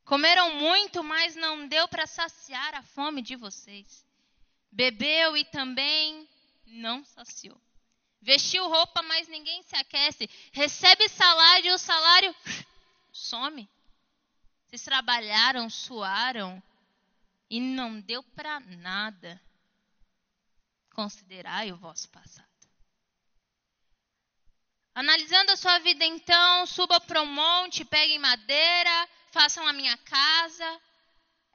Comeram 0.04 0.54
muito, 0.56 1.04
mas 1.04 1.36
não 1.36 1.68
deu 1.68 1.86
para 1.86 2.06
saciar 2.06 2.74
a 2.74 2.82
fome 2.82 3.22
de 3.22 3.36
vocês. 3.36 4.04
Bebeu 4.70 5.36
e 5.36 5.44
também 5.44 6.28
não 6.66 7.04
saciou. 7.04 7.60
Vestiu 8.22 8.68
roupa, 8.68 9.02
mas 9.02 9.26
ninguém 9.26 9.62
se 9.64 9.74
aquece. 9.74 10.30
Recebe 10.52 11.08
salário 11.08 11.66
e 11.66 11.72
o 11.72 11.78
salário 11.78 12.34
some. 13.12 13.68
Vocês 14.64 14.84
trabalharam, 14.84 15.68
suaram 15.68 16.62
e 17.50 17.60
não 17.60 18.00
deu 18.00 18.22
para 18.22 18.60
nada. 18.60 19.42
Considerai 20.94 21.72
o 21.72 21.76
vosso 21.76 22.08
passado. 22.10 22.46
Analisando 24.94 25.52
a 25.52 25.56
sua 25.56 25.80
vida, 25.80 26.04
então, 26.04 26.66
suba 26.66 27.00
para 27.00 27.22
um 27.22 27.26
monte, 27.26 27.84
peguem 27.84 28.20
madeira, 28.20 29.08
façam 29.32 29.66
a 29.66 29.72
minha 29.72 29.96
casa. 29.98 30.80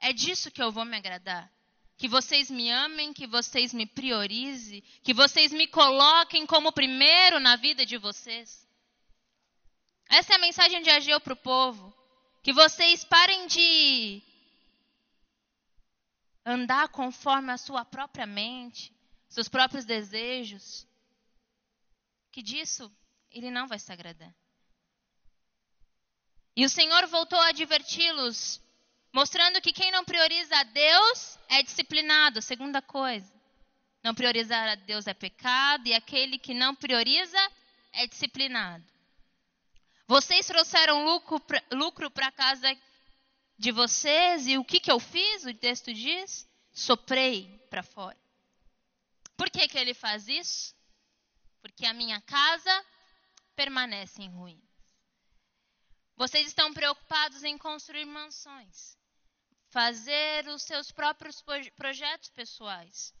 É 0.00 0.12
disso 0.12 0.50
que 0.50 0.62
eu 0.62 0.70
vou 0.70 0.84
me 0.84 0.96
agradar. 0.96 1.50
Que 1.98 2.08
vocês 2.08 2.48
me 2.50 2.70
amem, 2.70 3.12
que 3.12 3.26
vocês 3.26 3.74
me 3.74 3.84
priorizem, 3.84 4.82
que 5.02 5.12
vocês 5.12 5.52
me 5.52 5.66
coloquem 5.66 6.46
como 6.46 6.72
primeiro 6.72 7.40
na 7.40 7.56
vida 7.56 7.84
de 7.84 7.98
vocês. 7.98 8.66
Essa 10.08 10.32
é 10.32 10.36
a 10.36 10.40
mensagem 10.40 10.80
de 10.80 10.90
Ageu 10.90 11.20
para 11.20 11.32
o 11.34 11.36
povo. 11.36 11.92
Que 12.42 12.52
vocês 12.52 13.04
parem 13.04 13.48
de 13.48 14.22
andar 16.46 16.88
conforme 16.88 17.52
a 17.52 17.58
sua 17.58 17.84
própria 17.84 18.26
mente, 18.26 18.94
seus 19.28 19.48
próprios 19.48 19.84
desejos. 19.84 20.86
Que 22.30 22.42
disso 22.42 22.90
ele 23.30 23.50
não 23.50 23.66
vai 23.66 23.78
se 23.78 23.92
agradar. 23.92 24.34
E 26.56 26.64
o 26.64 26.68
Senhor 26.68 27.06
voltou 27.06 27.38
a 27.40 27.48
adverti-los, 27.48 28.60
mostrando 29.18 29.60
que 29.60 29.72
quem 29.72 29.90
não 29.90 30.04
prioriza 30.04 30.56
a 30.56 30.62
Deus 30.62 31.36
é 31.48 31.60
disciplinado. 31.60 32.40
Segunda 32.40 32.80
coisa, 32.80 33.28
não 34.00 34.14
priorizar 34.14 34.68
a 34.68 34.76
Deus 34.76 35.08
é 35.08 35.12
pecado, 35.12 35.88
e 35.88 35.92
aquele 35.92 36.38
que 36.38 36.54
não 36.54 36.72
prioriza 36.72 37.36
é 37.94 38.06
disciplinado. 38.06 38.84
Vocês 40.06 40.46
trouxeram 40.46 41.04
lucro 41.72 42.08
para 42.12 42.30
casa 42.30 42.68
de 43.58 43.72
vocês, 43.72 44.46
e 44.46 44.56
o 44.56 44.64
que, 44.64 44.78
que 44.78 44.92
eu 44.92 45.00
fiz? 45.00 45.44
O 45.44 45.52
texto 45.52 45.92
diz: 45.92 46.48
soprei 46.72 47.58
para 47.68 47.82
fora. 47.82 48.16
Por 49.36 49.50
que, 49.50 49.66
que 49.66 49.78
ele 49.78 49.94
faz 49.94 50.28
isso? 50.28 50.76
Porque 51.60 51.84
a 51.84 51.92
minha 51.92 52.20
casa 52.20 52.86
permanecem 53.56 54.30
ruins. 54.30 54.62
Vocês 56.16 56.46
estão 56.46 56.72
preocupados 56.72 57.42
em 57.42 57.58
construir 57.58 58.04
mansões, 58.04 58.97
fazer 59.70 60.48
os 60.48 60.62
seus 60.62 60.90
próprios 60.90 61.42
projetos 61.76 62.30
pessoais, 62.30 63.12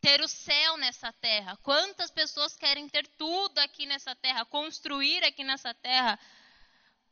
ter 0.00 0.20
o 0.20 0.28
céu 0.28 0.76
nessa 0.76 1.12
terra. 1.12 1.56
Quantas 1.58 2.10
pessoas 2.10 2.56
querem 2.56 2.88
ter 2.88 3.06
tudo 3.18 3.58
aqui 3.58 3.86
nessa 3.86 4.14
terra, 4.14 4.44
construir 4.44 5.24
aqui 5.24 5.44
nessa 5.44 5.74
terra, 5.74 6.18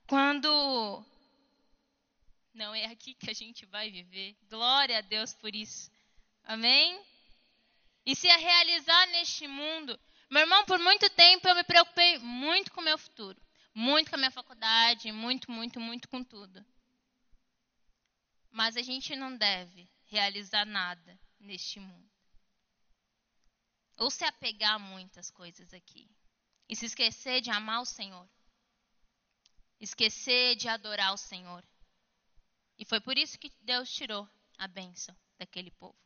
quando 0.07 1.05
Não 2.55 2.75
é 2.75 2.87
aqui 2.87 3.15
que 3.15 3.31
a 3.31 3.35
gente 3.35 3.67
vai 3.67 3.91
viver. 3.91 4.37
Glória 4.49 4.99
a 4.99 5.03
Deus 5.03 5.35
por 5.35 5.55
isso. 5.55 5.91
Amém? 6.45 7.01
E 8.07 8.17
se 8.17 8.29
a 8.29 8.37
realizar 8.37 9.07
neste 9.09 9.47
mundo. 9.47 9.99
Meu 10.31 10.43
irmão, 10.43 10.65
por 10.65 10.79
muito 10.79 11.09
tempo 11.11 11.47
eu 11.47 11.55
me 11.55 11.65
preocupei 11.65 12.19
muito 12.19 12.73
com 12.73 12.81
o 12.81 12.85
meu 12.85 12.99
futuro. 12.99 13.41
Muito 13.75 14.11
com 14.11 14.17
a 14.17 14.19
minha 14.19 14.31
faculdade, 14.31 15.13
muito, 15.13 15.51
muito, 15.51 15.79
muito 15.79 16.09
com 16.09 16.25
tudo. 16.25 16.65
Mas 18.51 18.77
a 18.77 18.83
gente 18.83 19.15
não 19.15 19.37
deve 19.37 19.89
realizar 20.07 20.65
nada 20.65 21.19
neste 21.39 21.81
mundo. 21.81 22.11
Ou 23.97 24.11
se 24.11 24.25
apegar 24.25 24.75
a 24.75 24.79
muitas 24.79 25.31
coisas 25.31 25.73
aqui. 25.75 26.09
E 26.69 26.77
se 26.77 26.87
esquecer 26.87 27.41
de 27.41 27.51
amar 27.51 27.83
o 27.83 27.87
Senhor. 27.87 28.29
Esquecer 29.81 30.57
de 30.57 30.69
adorar 30.69 31.13
o 31.13 31.19
Senhor. 31.19 31.65
E 32.79 32.85
foi 32.85 33.01
por 33.01 33.19
isso 33.19 33.39
que 33.39 33.53
Deus 33.61 33.93
tirou 33.93 34.29
a 34.57 34.69
bênção 34.69 35.17
daquele 35.39 35.71
povo. 35.73 35.97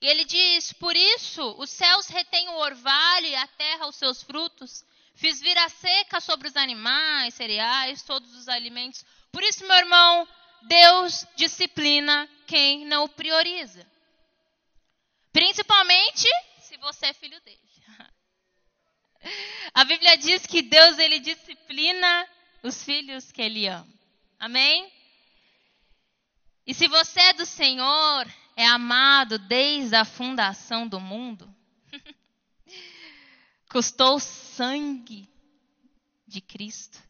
E 0.00 0.06
ele 0.06 0.24
diz: 0.24 0.72
Por 0.72 0.96
isso 0.96 1.54
os 1.58 1.70
céus 1.70 2.08
retêm 2.08 2.48
o 2.48 2.58
orvalho 2.58 3.26
e 3.26 3.34
a 3.36 3.46
terra 3.46 3.86
os 3.86 3.96
seus 3.96 4.22
frutos. 4.22 4.84
Fiz 5.14 5.40
vir 5.40 5.56
a 5.58 5.68
seca 5.68 6.20
sobre 6.20 6.48
os 6.48 6.56
animais, 6.56 7.34
cereais, 7.34 8.02
todos 8.02 8.34
os 8.34 8.48
alimentos. 8.48 9.04
Por 9.30 9.42
isso, 9.42 9.66
meu 9.66 9.76
irmão, 9.76 10.26
Deus 10.62 11.26
disciplina 11.36 12.28
quem 12.46 12.84
não 12.86 13.04
o 13.04 13.08
prioriza. 13.08 13.86
Principalmente 15.32 16.28
se 16.60 16.76
você 16.78 17.06
é 17.06 17.12
filho 17.12 17.40
dele. 17.40 17.58
A 19.74 19.84
Bíblia 19.84 20.16
diz 20.16 20.46
que 20.46 20.62
Deus 20.62 20.98
ele 20.98 21.20
disciplina 21.20 22.28
os 22.62 22.84
filhos 22.84 23.32
que 23.32 23.40
ele 23.42 23.66
ama. 23.66 23.92
Amém? 24.38 24.92
E 26.66 26.74
se 26.74 26.86
você 26.88 27.20
é 27.20 27.32
do 27.32 27.46
Senhor, 27.46 28.26
é 28.56 28.66
amado 28.66 29.38
desde 29.38 29.96
a 29.96 30.04
fundação 30.04 30.86
do 30.86 31.00
mundo, 31.00 31.52
custou 33.68 34.20
sangue 34.20 35.28
de 36.26 36.40
Cristo. 36.40 37.02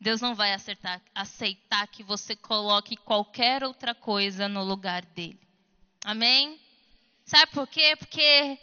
Deus 0.00 0.20
não 0.20 0.34
vai 0.34 0.54
acertar, 0.54 1.02
aceitar 1.14 1.86
que 1.88 2.02
você 2.02 2.34
coloque 2.34 2.96
qualquer 2.96 3.62
outra 3.62 3.94
coisa 3.94 4.48
no 4.48 4.64
lugar 4.64 5.04
dele. 5.04 5.38
Amém? 6.02 6.58
Sabe 7.26 7.52
por 7.52 7.68
quê? 7.68 7.94
Porque 7.96 8.58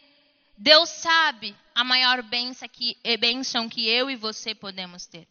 Deus 0.58 0.90
sabe 0.90 1.56
a 1.76 1.84
maior 1.84 2.24
bênção 2.24 2.68
que, 2.68 2.98
bênção 3.20 3.70
que 3.70 3.88
eu 3.88 4.10
e 4.10 4.16
você 4.16 4.56
podemos 4.56 5.06
ter. 5.06 5.28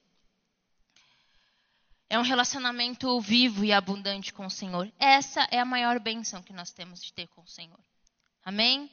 É 2.08 2.16
um 2.16 2.22
relacionamento 2.22 3.20
vivo 3.20 3.64
e 3.64 3.72
abundante 3.72 4.32
com 4.32 4.46
o 4.46 4.50
Senhor. 4.50 4.90
Essa 5.00 5.48
é 5.50 5.58
a 5.58 5.64
maior 5.64 5.98
bênção 5.98 6.40
que 6.40 6.52
nós 6.52 6.70
temos 6.70 7.02
de 7.02 7.12
ter 7.12 7.26
com 7.28 7.42
o 7.42 7.48
Senhor. 7.48 7.80
Amém? 8.44 8.88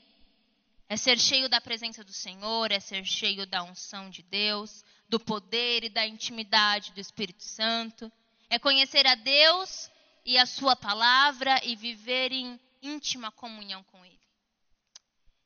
É 0.94 0.96
ser 0.96 1.18
cheio 1.18 1.50
da 1.50 1.60
presença 1.60 2.04
do 2.04 2.14
Senhor, 2.14 2.72
é 2.72 2.80
ser 2.80 3.04
cheio 3.04 3.48
da 3.48 3.64
unção 3.64 4.12
de 4.12 4.22
Deus, 4.22 4.86
do 5.10 5.20
poder 5.20 5.84
e 5.84 5.90
da 5.90 6.06
intimidade 6.06 6.92
do 6.92 7.00
Espírito 7.00 7.42
Santo. 7.42 8.12
É 8.48 8.60
conhecer 8.60 9.08
a 9.08 9.16
Deus 9.16 9.90
e 10.24 10.38
a 10.38 10.46
Sua 10.46 10.76
palavra 10.76 11.60
e 11.66 11.76
viver 11.76 12.32
em 12.32 12.60
íntima 12.80 13.32
comunhão 13.32 13.84
com 13.86 14.06
Ele. 14.06 14.20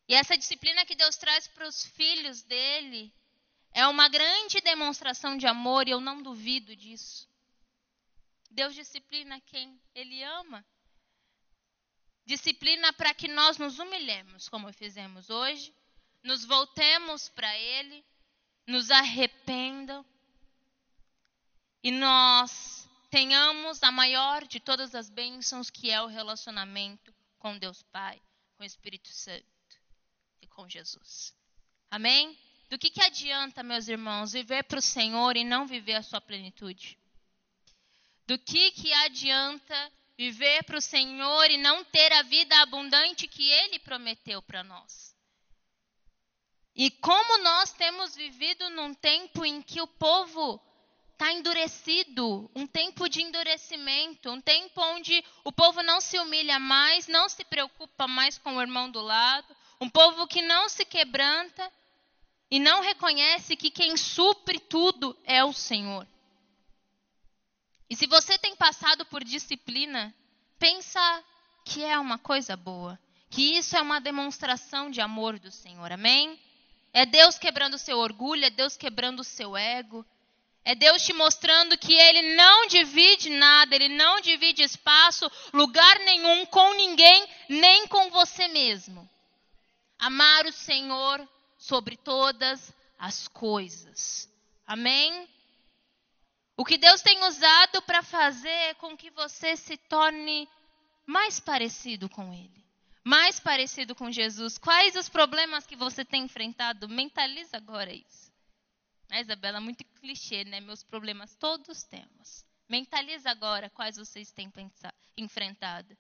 E 0.10 0.16
essa 0.16 0.38
disciplina 0.38 0.86
que 0.86 0.96
Deus 0.96 1.16
traz 1.16 1.48
para 1.48 1.66
os 1.66 1.86
filhos 1.86 2.44
dele 2.44 3.10
é 3.72 3.88
uma 3.88 4.10
grande 4.10 4.60
demonstração 4.60 5.38
de 5.38 5.48
amor 5.48 5.88
e 5.88 5.92
eu 5.92 6.02
não 6.02 6.22
duvido 6.22 6.76
disso. 6.76 7.26
Deus 8.52 8.76
disciplina 8.76 9.40
quem 9.40 9.80
Ele 9.96 10.22
ama. 10.24 10.66
Disciplina 12.28 12.92
para 12.92 13.14
que 13.14 13.30
nós 13.30 13.58
nos 13.58 13.80
humilhemos, 13.80 14.50
como 14.50 14.72
fizemos 14.74 15.30
hoje, 15.30 15.74
nos 16.22 16.44
voltemos 16.44 17.30
para 17.30 17.58
Ele, 17.58 18.04
nos 18.68 18.92
arrependam 18.92 20.06
e 21.82 21.90
nós 21.90 22.86
tenhamos 23.10 23.82
a 23.82 23.94
maior 23.94 24.46
de 24.46 24.60
todas 24.60 24.94
as 24.94 25.10
bênçãos, 25.10 25.70
que 25.70 25.90
é 25.90 26.02
o 26.02 26.08
relacionamento 26.08 27.16
com 27.40 27.58
Deus 27.58 27.82
Pai, 27.84 28.22
com 28.58 28.64
o 28.64 28.66
Espírito 28.66 29.08
Santo 29.08 29.46
e 30.42 30.48
com 30.48 30.68
Jesus. 30.68 31.34
Amém? 31.90 32.38
Do 32.70 32.78
que, 32.78 32.90
que 32.90 33.02
adianta, 33.02 33.64
meus 33.64 33.88
irmãos, 33.88 34.34
viver 34.34 34.64
para 34.64 34.80
o 34.80 34.82
Senhor 34.82 35.38
e 35.38 35.46
não 35.46 35.66
viver 35.66 35.94
a 35.94 36.04
sua 36.04 36.20
plenitude? 36.20 37.00
Do 38.28 38.38
que, 38.38 38.72
que 38.72 38.92
adianta 38.92 39.94
viver 40.18 40.64
para 40.64 40.78
o 40.78 40.82
Senhor 40.82 41.52
e 41.52 41.58
não 41.58 41.84
ter 41.86 42.12
a 42.14 42.24
vida 42.24 42.60
abundante 42.62 43.28
que 43.28 43.50
Ele 43.50 43.80
prometeu 43.80 44.42
para 44.42 44.64
nós? 44.64 45.16
E 46.76 46.92
como 46.92 47.38
nós 47.40 47.72
temos 47.74 48.16
vivido 48.16 48.70
num 48.70 48.94
tempo 48.94 49.46
em 49.46 49.62
que 49.62 49.82
o 49.82 49.88
povo 49.88 50.62
está 51.14 51.34
endurecido, 51.34 52.50
um 52.56 52.68
tempo 52.68 53.10
de 53.10 53.24
endurecimento, 53.24 54.30
um 54.30 54.40
tempo 54.40 54.80
onde 54.80 55.24
o 55.44 55.52
povo 55.52 55.82
não 55.82 56.00
se 56.00 56.20
humilha 56.20 56.60
mais, 56.60 57.08
não 57.08 57.28
se 57.28 57.44
preocupa 57.44 58.08
mais 58.08 58.38
com 58.38 58.56
o 58.56 58.62
irmão 58.62 58.92
do 58.92 59.02
lado, 59.02 59.56
um 59.82 59.90
povo 59.90 60.28
que 60.28 60.44
não 60.44 60.70
se 60.70 60.86
quebranta 60.86 61.72
e 62.52 62.60
não 62.60 62.82
reconhece 62.82 63.56
que 63.56 63.72
quem 63.72 63.98
supre 63.98 64.60
tudo 64.60 65.18
é 65.24 65.44
o 65.44 65.52
Senhor. 65.52 66.08
E 67.90 67.96
se 67.96 68.06
você 68.08 68.38
tem 68.38 68.56
passado 68.56 69.06
por 69.06 69.24
disciplina, 69.24 70.14
pensa 70.60 71.24
que 71.64 71.84
é 71.84 71.98
uma 71.98 72.18
coisa 72.18 72.56
boa, 72.56 73.00
que 73.30 73.58
isso 73.58 73.76
é 73.76 73.82
uma 73.82 74.00
demonstração 74.00 74.90
de 74.90 75.02
amor 75.02 75.40
do 75.40 75.52
Senhor. 75.52 75.92
Amém? 75.92 76.40
É 76.94 77.06
Deus 77.06 77.38
quebrando 77.38 77.76
o 77.76 77.80
seu 77.80 77.98
orgulho, 77.98 78.46
é 78.46 78.50
Deus 78.50 78.76
quebrando 78.76 79.20
o 79.20 79.24
seu 79.24 79.56
ego. 79.56 80.06
É 80.66 80.76
Deus 80.76 81.02
te 81.02 81.14
mostrando 81.14 81.78
que 81.78 81.94
Ele 81.94 82.36
não 82.36 82.68
divide 82.68 83.30
nada, 83.30 83.74
Ele 83.74 83.88
não 83.88 84.20
divide 84.20 84.64
espaço, 84.64 85.32
lugar 85.54 85.98
nenhum 86.00 86.46
com 86.48 86.74
ninguém, 86.74 87.26
nem 87.48 87.88
com 87.88 88.10
você 88.10 88.50
mesmo. 88.50 89.10
Amar 89.98 90.46
o 90.46 90.52
Senhor 90.52 91.26
sobre 91.58 91.96
todas 91.96 92.74
as 93.00 93.30
coisas. 93.30 94.30
Amém? 94.66 95.26
O 96.58 96.66
que 96.66 96.76
Deus 96.76 97.04
tem 97.04 97.24
usado 97.24 97.84
para 97.84 98.02
fazer 98.02 98.74
com 98.76 98.98
que 98.98 99.12
você 99.12 99.56
se 99.56 99.78
torne 99.78 100.50
mais 101.06 101.40
parecido 101.40 102.10
com 102.10 102.34
Ele, 102.34 102.66
mais 103.04 103.40
parecido 103.40 103.94
com 103.94 104.12
Jesus. 104.12 104.58
Quais 104.58 104.96
os 104.96 105.08
problemas 105.08 105.68
que 105.68 105.76
você 105.76 106.04
tem 106.04 106.24
enfrentado? 106.24 106.90
Mentaliza 106.90 107.58
agora 107.58 107.94
isso. 107.94 108.34
A 109.10 109.22
Isabela, 109.22 109.62
muito 109.62 109.86
clichê, 110.02 110.44
né? 110.46 110.60
Meus 110.60 110.84
problemas 110.84 111.36
todos 111.36 111.84
temos. 111.84 112.44
Mentaliza 112.68 113.30
agora 113.30 113.70
quais 113.70 113.96
vocês 113.96 114.32
têm 114.32 114.52
enfrentado. 115.16 115.96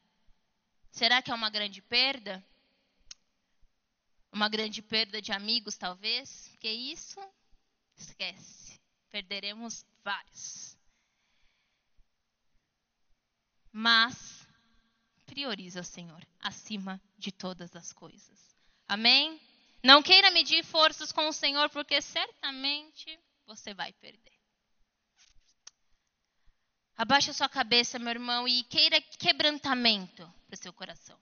Será 0.91 1.21
que 1.21 1.29
é 1.29 1.35
uma 1.35 1.51
grande 1.51 1.83
perda? 1.83 2.43
Uma 4.31 4.49
grande 4.49 4.81
perda 4.81 5.21
de 5.21 5.31
amigos, 5.31 5.77
talvez? 5.77 6.49
Porque 6.49 6.67
isso, 6.67 7.19
esquece. 7.95 8.81
Perderemos 9.09 9.85
vários. 10.07 10.77
Mas 13.73 14.47
prioriza 15.25 15.81
o 15.81 15.83
Senhor 15.83 16.25
acima 16.39 17.01
de 17.17 17.29
todas 17.29 17.75
as 17.75 17.91
coisas. 17.91 18.55
Amém? 18.87 19.37
Não 19.83 20.01
queira 20.01 20.31
medir 20.31 20.63
forças 20.63 21.11
com 21.11 21.27
o 21.27 21.33
Senhor, 21.33 21.69
porque 21.71 22.01
certamente 22.01 23.19
você 23.45 23.73
vai 23.73 23.91
perder. 23.91 24.31
Abaixe 26.95 27.31
a 27.31 27.33
sua 27.33 27.49
cabeça, 27.49 27.99
meu 27.99 28.11
irmão, 28.11 28.47
e 28.47 28.63
queira 28.63 29.01
quebrantamento 29.01 30.23
para 30.47 30.55
o 30.55 30.57
seu 30.57 30.71
coração. 30.71 31.19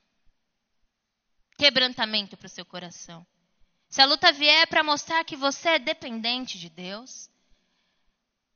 Quebrantamento 1.58 2.38
para 2.38 2.46
o 2.46 2.50
seu 2.50 2.66
coração. 2.66 3.26
Se 3.90 4.00
a 4.00 4.06
luta 4.06 4.32
vier 4.32 4.68
para 4.68 4.84
mostrar 4.84 5.24
que 5.26 5.36
você 5.36 5.70
é 5.70 5.80
dependente 5.80 6.60
de 6.60 6.70
Deus, 6.70 7.30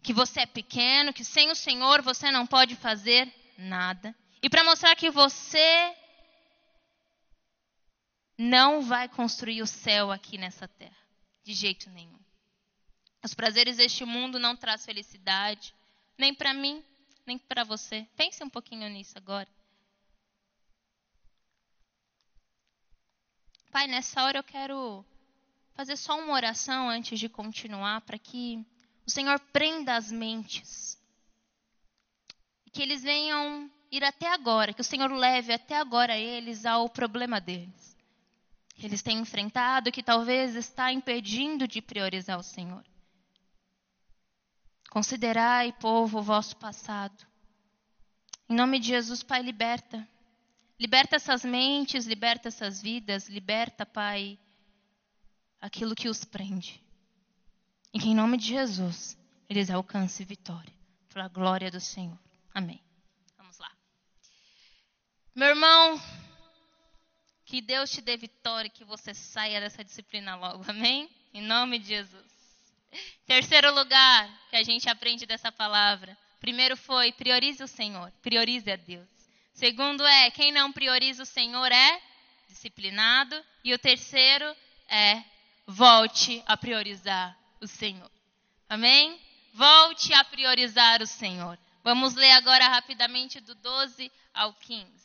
que 0.01 0.13
você 0.13 0.41
é 0.41 0.45
pequeno, 0.45 1.13
que 1.13 1.23
sem 1.23 1.51
o 1.51 1.55
Senhor 1.55 2.01
você 2.01 2.31
não 2.31 2.45
pode 2.47 2.75
fazer 2.75 3.31
nada. 3.57 4.15
E 4.41 4.49
para 4.49 4.63
mostrar 4.63 4.95
que 4.95 5.09
você 5.09 5.95
não 8.37 8.81
vai 8.81 9.09
construir 9.09 9.61
o 9.61 9.67
céu 9.67 10.11
aqui 10.11 10.37
nessa 10.37 10.67
terra, 10.67 10.95
de 11.43 11.53
jeito 11.53 11.89
nenhum. 11.89 12.19
Os 13.23 13.33
prazeres 13.33 13.77
deste 13.77 14.05
mundo 14.05 14.39
não 14.39 14.55
traz 14.55 14.85
felicidade, 14.85 15.73
nem 16.17 16.33
para 16.33 16.53
mim, 16.53 16.83
nem 17.25 17.37
para 17.37 17.65
você. 17.65 18.07
Pense 18.15 18.41
um 18.41 18.49
pouquinho 18.49 18.87
nisso 18.89 19.17
agora. 19.17 19.49
Pai, 23.71 23.87
nessa 23.87 24.23
hora 24.23 24.39
eu 24.39 24.43
quero 24.43 25.05
fazer 25.73 25.97
só 25.97 26.17
uma 26.17 26.33
oração 26.33 26.89
antes 26.89 27.19
de 27.19 27.29
continuar, 27.29 28.01
para 28.01 28.17
que 28.17 28.65
o 29.09 29.11
Senhor 29.11 29.39
prenda 29.51 29.95
as 29.95 30.11
mentes. 30.11 30.95
Que 32.71 32.83
eles 32.83 33.01
venham 33.01 33.67
ir 33.91 34.03
até 34.03 34.31
agora, 34.31 34.71
que 34.71 34.81
o 34.81 34.83
Senhor 34.83 35.11
leve 35.11 35.51
até 35.51 35.75
agora 35.75 36.15
eles 36.15 36.63
ao 36.63 36.87
problema 36.87 37.41
deles. 37.41 37.97
Que 38.75 38.85
eles 38.85 39.01
têm 39.01 39.17
enfrentado, 39.17 39.91
que 39.91 40.03
talvez 40.03 40.55
está 40.55 40.93
impedindo 40.93 41.67
de 41.67 41.81
priorizar 41.81 42.37
o 42.37 42.43
Senhor. 42.43 42.85
Considerai, 44.91 45.73
povo, 45.73 46.19
o 46.19 46.23
vosso 46.23 46.55
passado. 46.57 47.25
Em 48.47 48.53
nome 48.53 48.77
de 48.77 48.89
Jesus, 48.89 49.23
Pai, 49.23 49.41
liberta. 49.41 50.07
Liberta 50.79 51.15
essas 51.15 51.43
mentes, 51.43 52.05
liberta 52.05 52.47
essas 52.47 52.79
vidas, 52.79 53.27
liberta, 53.27 53.87
Pai, 53.87 54.37
aquilo 55.59 55.95
que 55.95 56.07
os 56.07 56.23
prende. 56.23 56.87
E 57.93 57.99
que 57.99 58.09
em 58.09 58.15
nome 58.15 58.37
de 58.37 58.47
Jesus, 58.47 59.17
eles 59.49 59.69
alcancem 59.69 60.25
vitória. 60.25 60.73
Para 61.09 61.25
a 61.25 61.27
glória 61.27 61.71
do 61.71 61.79
Senhor. 61.79 62.19
Amém. 62.53 62.79
Vamos 63.35 63.57
lá. 63.57 63.71
Meu 65.33 65.49
irmão, 65.49 65.99
que 67.45 67.61
Deus 67.61 67.89
te 67.89 67.99
dê 67.99 68.15
vitória, 68.15 68.69
que 68.69 68.83
você 68.83 69.11
saia 69.13 69.59
dessa 69.59 69.83
disciplina 69.83 70.35
logo. 70.35 70.63
Amém? 70.69 71.09
Em 71.33 71.41
nome 71.41 71.79
de 71.79 71.87
Jesus. 71.87 72.39
Terceiro 73.25 73.73
lugar 73.73 74.29
que 74.51 74.55
a 74.55 74.63
gente 74.63 74.87
aprende 74.87 75.25
dessa 75.25 75.51
palavra. 75.51 76.15
Primeiro 76.39 76.77
foi 76.77 77.11
priorize 77.11 77.63
o 77.63 77.67
Senhor, 77.67 78.11
priorize 78.21 78.69
a 78.71 78.75
Deus. 78.75 79.07
Segundo 79.53 80.05
é, 80.05 80.29
quem 80.31 80.51
não 80.51 80.71
prioriza 80.71 81.23
o 81.23 81.25
Senhor 81.25 81.71
é 81.71 82.01
disciplinado. 82.47 83.35
E 83.63 83.73
o 83.73 83.79
terceiro 83.79 84.45
é, 84.87 85.23
volte 85.65 86.43
a 86.45 86.55
priorizar 86.55 87.38
o 87.61 87.67
Senhor. 87.67 88.11
Amém? 88.67 89.19
Volte 89.53 90.13
a 90.13 90.23
priorizar 90.23 91.01
o 91.01 91.07
Senhor. 91.07 91.57
Vamos 91.83 92.13
ler 92.15 92.31
agora 92.31 92.67
rapidamente 92.67 93.39
do 93.39 93.55
12 93.55 94.11
ao 94.33 94.53
15. 94.53 94.99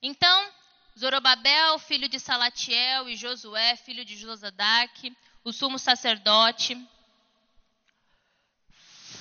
Então, 0.00 0.52
Zorobabel, 0.98 1.78
filho 1.80 2.08
de 2.08 2.18
Salatiel, 2.18 3.08
e 3.08 3.16
Josué, 3.16 3.76
filho 3.76 4.04
de 4.04 4.16
Josadaque, 4.16 5.16
o 5.44 5.52
sumo 5.52 5.78
sacerdote, 5.78 6.76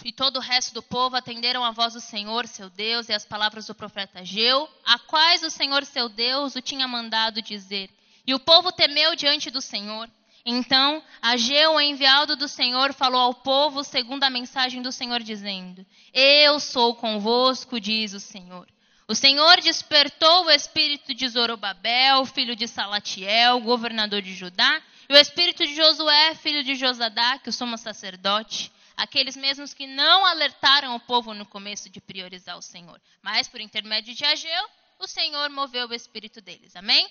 e 0.08 0.12
todo 0.14 0.38
o 0.38 0.40
resto 0.40 0.74
do 0.74 0.82
povo 0.82 1.18
atenderam 1.18 1.66
a 1.66 1.72
voz 1.72 1.92
do 1.92 2.00
Senhor, 2.00 2.48
seu 2.48 2.70
Deus, 2.70 3.10
e 3.10 3.14
as 3.14 3.26
palavras 3.26 3.68
do 3.68 3.76
profeta 3.76 4.24
Geu, 4.24 4.66
a 4.86 4.98
quais 4.98 5.44
o 5.44 5.50
Senhor, 5.50 5.84
seu 5.84 6.08
Deus, 6.08 6.56
o 6.56 6.62
tinha 6.62 6.88
mandado 6.88 7.42
dizer. 7.42 7.90
E 8.26 8.34
o 8.34 8.40
povo 8.40 8.72
temeu 8.72 9.18
diante 9.18 9.52
do 9.52 9.60
Senhor. 9.60 10.10
Então, 10.46 11.04
Ageu, 11.22 11.74
o 11.74 11.82
enviado 11.82 12.38
do 12.38 12.48
Senhor, 12.48 12.94
falou 12.94 13.20
ao 13.20 13.34
povo 13.34 13.84
segundo 13.84 14.24
a 14.24 14.30
mensagem 14.30 14.82
do 14.82 14.94
Senhor, 14.94 15.22
dizendo: 15.22 15.86
Eu 16.14 16.58
sou 16.62 16.96
convosco, 16.96 17.78
diz 17.78 18.14
o 18.14 18.20
Senhor. 18.22 18.66
O 19.10 19.14
Senhor 19.14 19.60
despertou 19.60 20.46
o 20.46 20.52
espírito 20.52 21.14
de 21.14 21.28
Zorobabel, 21.28 22.26
filho 22.26 22.56
de 22.56 22.66
Salatiel, 22.66 23.60
governador 23.60 24.22
de 24.22 24.34
Judá, 24.34 24.82
e 25.10 25.14
o 25.14 25.18
espírito 25.18 25.68
de 25.68 25.76
Josué, 25.76 26.34
filho 26.36 26.64
de 26.64 26.76
Josadá, 26.76 27.40
que 27.40 27.50
o 27.50 27.54
sumo 27.54 27.78
sacerdote, 27.78 28.72
aqueles 28.98 29.38
mesmos 29.38 29.74
que 29.74 29.86
não 29.86 30.26
alertaram 30.26 30.96
o 30.96 31.00
povo 31.00 31.34
no 31.36 31.46
começo 31.46 31.90
de 31.90 32.02
priorizar 32.02 32.58
o 32.58 32.62
Senhor. 32.62 33.00
Mas, 33.22 33.48
por 33.48 33.62
intermédio 33.62 34.16
de 34.16 34.26
Ageu, 34.26 34.70
o 34.98 35.08
Senhor 35.08 35.50
moveu 35.52 35.88
o 35.88 35.94
espírito 35.94 36.42
deles. 36.42 36.76
Amém? 36.76 37.08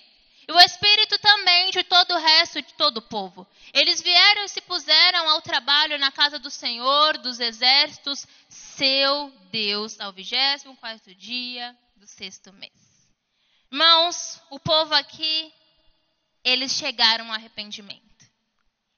E 0.47 0.51
o 0.51 0.59
espírito 0.59 1.17
também 1.19 1.71
de 1.71 1.83
todo 1.83 2.13
o 2.13 2.17
resto 2.17 2.61
de 2.61 2.73
todo 2.75 2.97
o 2.97 3.01
povo. 3.01 3.47
Eles 3.73 4.01
vieram 4.01 4.43
e 4.43 4.49
se 4.49 4.61
puseram 4.61 5.29
ao 5.29 5.41
trabalho 5.41 5.97
na 5.97 6.11
casa 6.11 6.37
do 6.37 6.49
Senhor, 6.49 7.17
dos 7.17 7.39
exércitos, 7.39 8.27
seu 8.47 9.29
Deus, 9.51 9.99
ao 9.99 10.13
vigésimo 10.13 10.75
quarto 10.77 11.13
dia 11.15 11.75
do 11.95 12.07
sexto 12.07 12.53
mês. 12.53 12.71
Irmãos, 13.69 14.41
o 14.49 14.59
povo 14.59 14.93
aqui, 14.93 15.53
eles 16.43 16.71
chegaram 16.71 17.27
ao 17.27 17.33
arrependimento. 17.33 18.06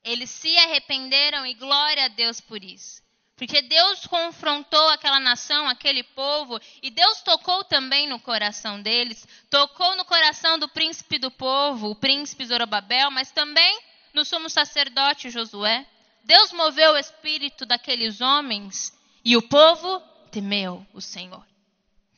Eles 0.03 0.29
se 0.29 0.57
arrependeram 0.57 1.45
e 1.45 1.53
glória 1.53 2.05
a 2.05 2.07
Deus 2.07 2.39
por 2.39 2.63
isso. 2.63 3.01
Porque 3.35 3.61
Deus 3.61 4.05
confrontou 4.05 4.89
aquela 4.89 5.19
nação, 5.19 5.65
aquele 5.67 6.03
povo, 6.03 6.59
e 6.81 6.89
Deus 6.89 7.21
tocou 7.21 7.63
também 7.63 8.05
no 8.05 8.19
coração 8.19 8.81
deles, 8.81 9.25
tocou 9.49 9.95
no 9.95 10.03
coração 10.03 10.59
do 10.59 10.67
príncipe 10.67 11.17
do 11.17 11.31
povo, 11.31 11.89
o 11.89 11.95
príncipe 11.95 12.45
Zorobabel, 12.45 13.09
mas 13.09 13.31
também 13.31 13.79
no 14.13 14.25
sumo 14.25 14.49
sacerdote 14.49 15.29
Josué. 15.29 15.87
Deus 16.25 16.51
moveu 16.51 16.91
o 16.91 16.97
espírito 16.97 17.65
daqueles 17.65 18.19
homens 18.19 18.93
e 19.23 19.37
o 19.37 19.41
povo 19.41 20.01
temeu 20.31 20.85
o 20.93 21.01
Senhor. 21.01 21.45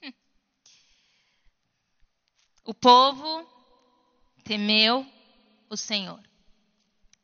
O 2.64 2.76
povo 2.76 3.44
temeu 4.44 5.06
o 5.68 5.76
Senhor 5.76 6.31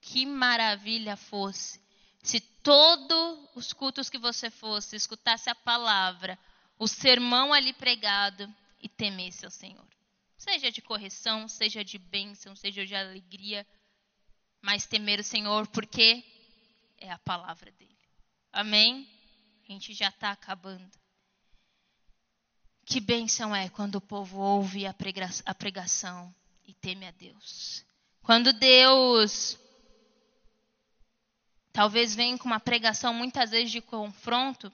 que 0.07 0.25
maravilha 0.25 1.17
fosse 1.17 1.79
se 2.23 2.39
todos 2.41 3.39
os 3.55 3.71
cultos 3.71 4.09
que 4.09 4.17
você 4.17 4.49
fosse 4.49 4.95
escutasse 4.95 5.49
a 5.49 5.55
palavra, 5.55 6.37
o 6.77 6.87
sermão 6.87 7.53
ali 7.53 7.71
pregado 7.73 8.53
e 8.81 8.89
temesse 8.89 9.45
ao 9.45 9.51
Senhor. 9.51 9.87
Seja 10.37 10.69
de 10.69 10.81
correção, 10.81 11.47
seja 11.47 11.83
de 11.85 11.97
bênção, 11.97 12.55
seja 12.55 12.85
de 12.85 12.93
alegria, 12.93 13.65
mas 14.61 14.85
temer 14.85 15.21
o 15.21 15.23
Senhor 15.23 15.67
porque 15.67 16.23
é 16.97 17.09
a 17.09 17.17
palavra 17.19 17.71
dele. 17.71 17.97
Amém? 18.51 19.07
A 19.63 19.71
gente 19.71 19.93
já 19.93 20.09
está 20.09 20.31
acabando. 20.31 20.91
Que 22.85 22.99
bênção 22.99 23.55
é 23.55 23.69
quando 23.69 23.95
o 23.95 24.01
povo 24.01 24.39
ouve 24.39 24.85
a 24.85 24.93
pregação 25.53 26.33
e 26.65 26.73
teme 26.73 27.05
a 27.05 27.11
Deus. 27.11 27.85
Quando 28.21 28.51
Deus 28.51 29.57
Talvez 31.77 32.15
venha 32.15 32.35
com 32.39 32.47
uma 32.47 32.59
pregação 32.59 33.13
muitas 33.13 33.51
vezes 33.51 33.69
de 33.69 33.81
confronto, 33.81 34.73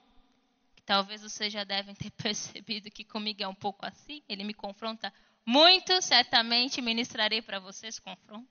que 0.74 0.82
talvez 0.82 1.20
vocês 1.20 1.52
já 1.52 1.62
devem 1.62 1.94
ter 1.94 2.08
percebido 2.16 2.90
que 2.90 3.04
comigo 3.04 3.42
é 3.42 3.46
um 3.46 3.54
pouco 3.54 3.84
assim. 3.84 4.22
Ele 4.26 4.42
me 4.42 4.54
confronta 4.54 5.12
muito, 5.44 6.00
certamente 6.00 6.80
ministrarei 6.80 7.42
para 7.42 7.58
vocês 7.60 7.98
confronto. 7.98 8.48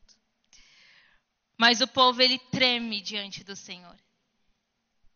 Mas 1.58 1.82
o 1.82 1.88
povo 1.88 2.22
ele 2.22 2.38
treme 2.52 3.02
diante 3.02 3.44
do 3.44 3.56
Senhor. 3.56 3.98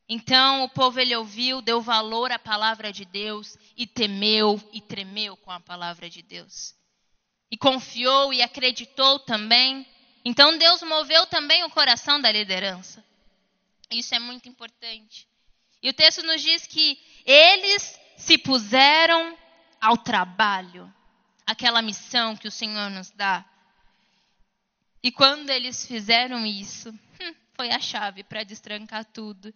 Então 0.10 0.64
o 0.64 0.70
povo 0.70 1.00
ele 1.00 1.16
ouviu, 1.16 1.62
deu 1.62 1.80
valor 1.80 2.32
à 2.32 2.40
palavra 2.40 2.92
de 2.92 3.06
Deus 3.06 3.56
e 3.78 3.86
temeu 3.86 4.60
e 4.74 4.82
tremeu 4.82 5.38
com 5.38 5.52
a 5.52 5.60
palavra 5.60 6.10
de 6.10 6.24
Deus. 6.24 6.74
E 7.52 7.56
confiou 7.56 8.34
e 8.34 8.42
acreditou 8.42 9.20
também. 9.20 9.86
Então 10.26 10.58
Deus 10.58 10.82
moveu 10.82 11.28
também 11.28 11.64
o 11.66 11.70
coração 11.70 12.20
da 12.20 12.32
liderança. 12.32 13.06
Isso 13.92 14.14
é 14.14 14.20
muito 14.20 14.50
importante. 14.50 15.28
E 15.82 15.90
o 15.90 15.94
texto 15.94 16.24
nos 16.24 16.42
diz 16.42 16.66
que 16.68 17.00
eles 17.26 18.00
se 18.18 18.38
puseram 18.38 19.38
ao 19.80 19.98
trabalho, 19.98 20.92
aquela 21.46 21.82
missão 21.82 22.36
que 22.36 22.48
o 22.48 22.52
Senhor 22.52 22.90
nos 22.90 23.12
dá. 23.12 23.46
E 25.02 25.12
quando 25.12 25.50
eles 25.50 25.86
fizeram 25.86 26.46
isso, 26.46 26.90
hum, 26.90 27.34
foi 27.54 27.70
a 27.70 27.80
chave 27.80 28.24
para 28.24 28.44
destrancar 28.44 29.06
tudo. 29.06 29.54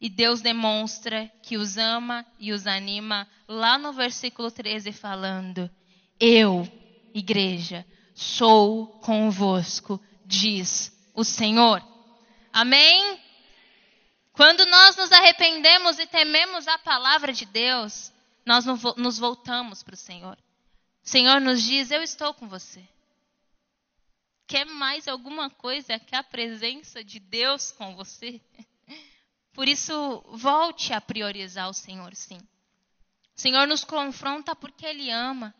E 0.00 0.08
Deus 0.08 0.40
demonstra 0.40 1.30
que 1.42 1.56
os 1.56 1.76
ama 1.78 2.26
e 2.38 2.52
os 2.52 2.66
anima 2.66 3.28
lá 3.46 3.78
no 3.78 3.92
versículo 3.92 4.50
13, 4.50 4.92
falando: 4.92 5.70
Eu, 6.18 6.68
igreja, 7.14 7.86
sou 8.14 8.86
convosco, 9.00 10.02
diz 10.24 10.92
o 11.14 11.24
Senhor. 11.24 11.82
Amém? 12.52 13.25
Quando 14.36 14.66
nós 14.66 14.94
nos 14.96 15.10
arrependemos 15.12 15.98
e 15.98 16.06
tememos 16.06 16.68
a 16.68 16.76
palavra 16.76 17.32
de 17.32 17.46
Deus, 17.46 18.12
nós 18.44 18.66
nos 18.66 19.18
voltamos 19.18 19.82
para 19.82 19.94
o 19.94 19.96
Senhor. 19.96 20.36
O 21.02 21.08
Senhor 21.08 21.40
nos 21.40 21.62
diz: 21.62 21.90
Eu 21.90 22.02
estou 22.02 22.34
com 22.34 22.46
você. 22.46 22.86
Quer 24.46 24.66
mais 24.66 25.08
alguma 25.08 25.48
coisa 25.48 25.98
que 25.98 26.14
a 26.14 26.22
presença 26.22 27.02
de 27.02 27.18
Deus 27.18 27.72
com 27.72 27.96
você? 27.96 28.38
Por 29.54 29.66
isso, 29.66 30.22
volte 30.28 30.92
a 30.92 31.00
priorizar 31.00 31.70
o 31.70 31.74
Senhor, 31.74 32.14
sim. 32.14 32.38
O 33.34 33.40
Senhor 33.40 33.66
nos 33.66 33.84
confronta 33.84 34.54
porque 34.54 34.84
Ele 34.84 35.10
ama 35.10 35.54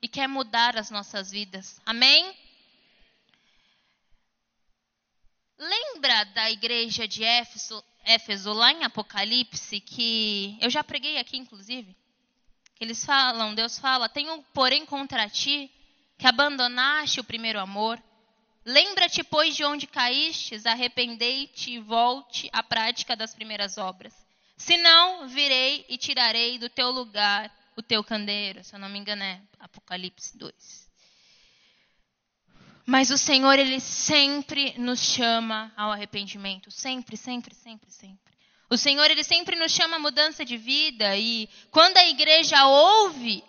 e 0.00 0.08
quer 0.08 0.26
mudar 0.26 0.78
as 0.78 0.90
nossas 0.90 1.30
vidas. 1.30 1.78
Amém? 1.84 2.34
Lembra 5.58 6.24
da 6.24 6.50
igreja 6.50 7.06
de 7.06 7.22
Éfeso, 7.22 7.84
Éfeso, 8.04 8.52
lá 8.52 8.70
em 8.70 8.84
Apocalipse, 8.84 9.80
que 9.80 10.58
eu 10.60 10.68
já 10.68 10.84
preguei 10.84 11.18
aqui, 11.18 11.36
inclusive, 11.36 11.96
que 12.74 12.84
eles 12.84 13.04
falam, 13.04 13.54
Deus 13.54 13.78
fala, 13.78 14.08
tenho 14.08 14.42
porém 14.52 14.84
contra 14.84 15.28
ti 15.28 15.70
que 16.18 16.26
abandonaste 16.26 17.20
o 17.20 17.24
primeiro 17.24 17.58
amor. 17.58 18.02
Lembra-te, 18.64 19.22
pois, 19.22 19.56
de 19.56 19.64
onde 19.64 19.86
caístes, 19.86 20.66
arrependei-te 20.66 21.72
e 21.72 21.78
volte 21.78 22.48
à 22.52 22.62
prática 22.62 23.16
das 23.16 23.34
primeiras 23.34 23.78
obras. 23.78 24.14
Senão, 24.56 25.26
virei 25.28 25.84
e 25.88 25.98
tirarei 25.98 26.58
do 26.58 26.68
teu 26.68 26.90
lugar 26.90 27.52
o 27.76 27.82
teu 27.82 28.04
candeeiro. 28.04 28.62
Se 28.62 28.74
eu 28.74 28.78
não 28.78 28.88
me 28.88 28.98
engano, 28.98 29.22
é 29.22 29.40
Apocalipse 29.58 30.36
2. 30.38 30.83
Mas 32.86 33.10
o 33.10 33.16
Senhor, 33.16 33.58
Ele 33.58 33.80
sempre 33.80 34.74
nos 34.78 35.00
chama 35.00 35.72
ao 35.76 35.90
arrependimento. 35.90 36.70
Sempre, 36.70 37.16
sempre, 37.16 37.54
sempre, 37.54 37.90
sempre. 37.90 38.18
O 38.68 38.76
Senhor, 38.76 39.10
Ele 39.10 39.24
sempre 39.24 39.56
nos 39.56 39.72
chama 39.72 39.96
a 39.96 40.00
mudança 40.00 40.44
de 40.44 40.56
vida. 40.56 41.16
E 41.16 41.48
quando 41.70 41.96
a 41.96 42.06
igreja 42.06 42.66
ouve 42.66 43.42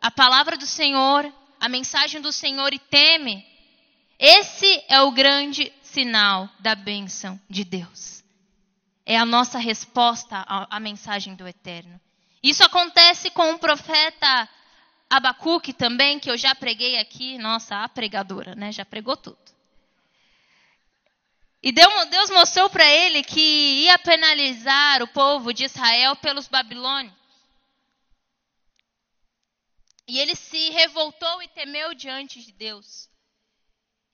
a 0.00 0.10
palavra 0.10 0.56
do 0.56 0.66
Senhor, 0.66 1.32
a 1.58 1.68
mensagem 1.68 2.20
do 2.20 2.30
Senhor 2.30 2.74
e 2.74 2.78
teme, 2.78 3.44
esse 4.18 4.82
é 4.88 5.00
o 5.00 5.12
grande 5.12 5.72
sinal 5.82 6.48
da 6.60 6.74
bênção 6.74 7.40
de 7.48 7.64
Deus. 7.64 8.22
É 9.06 9.16
a 9.16 9.24
nossa 9.24 9.58
resposta 9.58 10.44
à, 10.46 10.76
à 10.76 10.80
mensagem 10.80 11.34
do 11.34 11.48
Eterno. 11.48 12.00
Isso 12.42 12.62
acontece 12.62 13.30
com 13.30 13.52
o 13.52 13.58
profeta 13.58 14.48
Abacuque 15.16 15.72
também, 15.72 16.18
que 16.18 16.30
eu 16.30 16.36
já 16.36 16.54
preguei 16.54 16.98
aqui. 16.98 17.38
Nossa, 17.38 17.82
a 17.84 17.88
pregadora, 17.88 18.54
né? 18.54 18.72
Já 18.72 18.84
pregou 18.84 19.16
tudo. 19.16 19.38
E 21.62 21.72
Deus 21.72 22.30
mostrou 22.30 22.68
para 22.68 22.86
ele 22.86 23.22
que 23.22 23.40
ia 23.40 23.98
penalizar 23.98 25.02
o 25.02 25.08
povo 25.08 25.52
de 25.52 25.64
Israel 25.64 26.14
pelos 26.16 26.46
babilônios. 26.46 27.14
E 30.06 30.18
ele 30.18 30.36
se 30.36 30.68
revoltou 30.70 31.42
e 31.42 31.48
temeu 31.48 31.94
diante 31.94 32.42
de 32.44 32.52
Deus. 32.52 33.08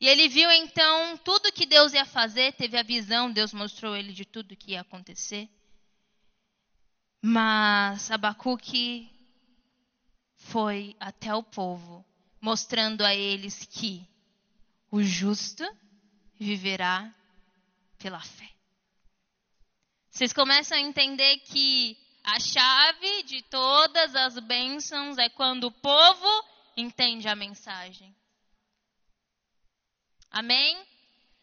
E 0.01 0.07
ele 0.07 0.29
viu 0.29 0.49
então 0.53 1.19
tudo 1.19 1.53
que 1.53 1.67
Deus 1.67 1.93
ia 1.93 2.05
fazer, 2.05 2.53
teve 2.53 2.79
a 2.79 2.83
visão, 2.85 3.31
Deus 3.31 3.53
mostrou 3.53 3.97
ele 3.97 4.13
de 4.13 4.25
tudo 4.25 4.57
que 4.57 4.71
ia 4.71 4.83
acontecer. 4.83 5.49
Mas 7.21 8.11
Abacuque 8.11 9.11
foi 10.51 10.97
até 10.99 11.35
o 11.35 11.43
povo, 11.43 12.05
mostrando 12.41 13.05
a 13.05 13.15
eles 13.15 13.65
que 13.67 14.07
o 14.91 15.03
justo 15.03 15.65
viverá 16.35 17.15
pela 17.99 18.21
fé. 18.21 18.51
Vocês 20.11 20.33
começam 20.33 20.77
a 20.77 20.81
entender 20.81 21.39
que 21.39 21.97
a 22.25 22.41
chave 22.41 23.23
de 23.23 23.43
todas 23.43 24.15
as 24.17 24.39
bênçãos 24.41 25.19
é 25.19 25.29
quando 25.29 25.65
o 25.65 25.73
povo 25.73 26.45
entende 26.77 27.29
a 27.29 27.37
mensagem. 27.37 28.15
Amém? 30.31 30.85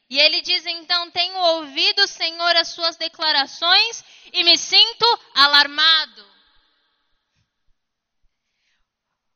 E 0.10 0.20
ele 0.20 0.42
diz 0.42 0.66
então: 0.66 1.12
Tenho 1.12 1.38
ouvido, 1.38 2.08
Senhor, 2.08 2.56
as 2.58 2.70
suas 2.70 2.98
declarações 2.98 4.04
e 4.34 4.44
me 4.44 4.58
sinto 4.58 5.06
alarmado. 5.34 6.37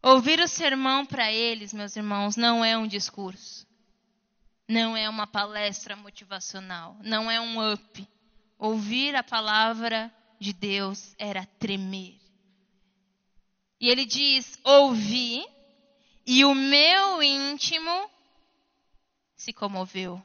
Ouvir 0.04 0.40
o 0.40 0.48
sermão 0.48 1.06
para 1.06 1.32
eles, 1.32 1.72
meus 1.72 1.96
irmãos, 1.96 2.36
não 2.36 2.66
é 2.66 2.76
um 2.76 2.88
discurso, 2.88 3.68
não 4.68 4.98
é 4.98 5.08
uma 5.08 5.28
palestra 5.28 5.96
motivacional, 5.96 6.98
não 7.04 7.30
é 7.30 7.40
um 7.40 7.74
up. 7.74 8.08
Ouvir 8.58 9.16
a 9.16 9.24
palavra 9.24 10.12
de 10.40 10.54
Deus 10.54 11.14
era 11.20 11.46
tremer. 11.46 12.20
E 13.80 13.90
ele 13.90 14.04
diz: 14.04 14.60
Ouvi, 14.64 15.46
e 16.26 16.44
o 16.46 16.56
meu 16.56 17.22
íntimo 17.22 18.10
se 19.36 19.54
comoveu. 19.54 20.24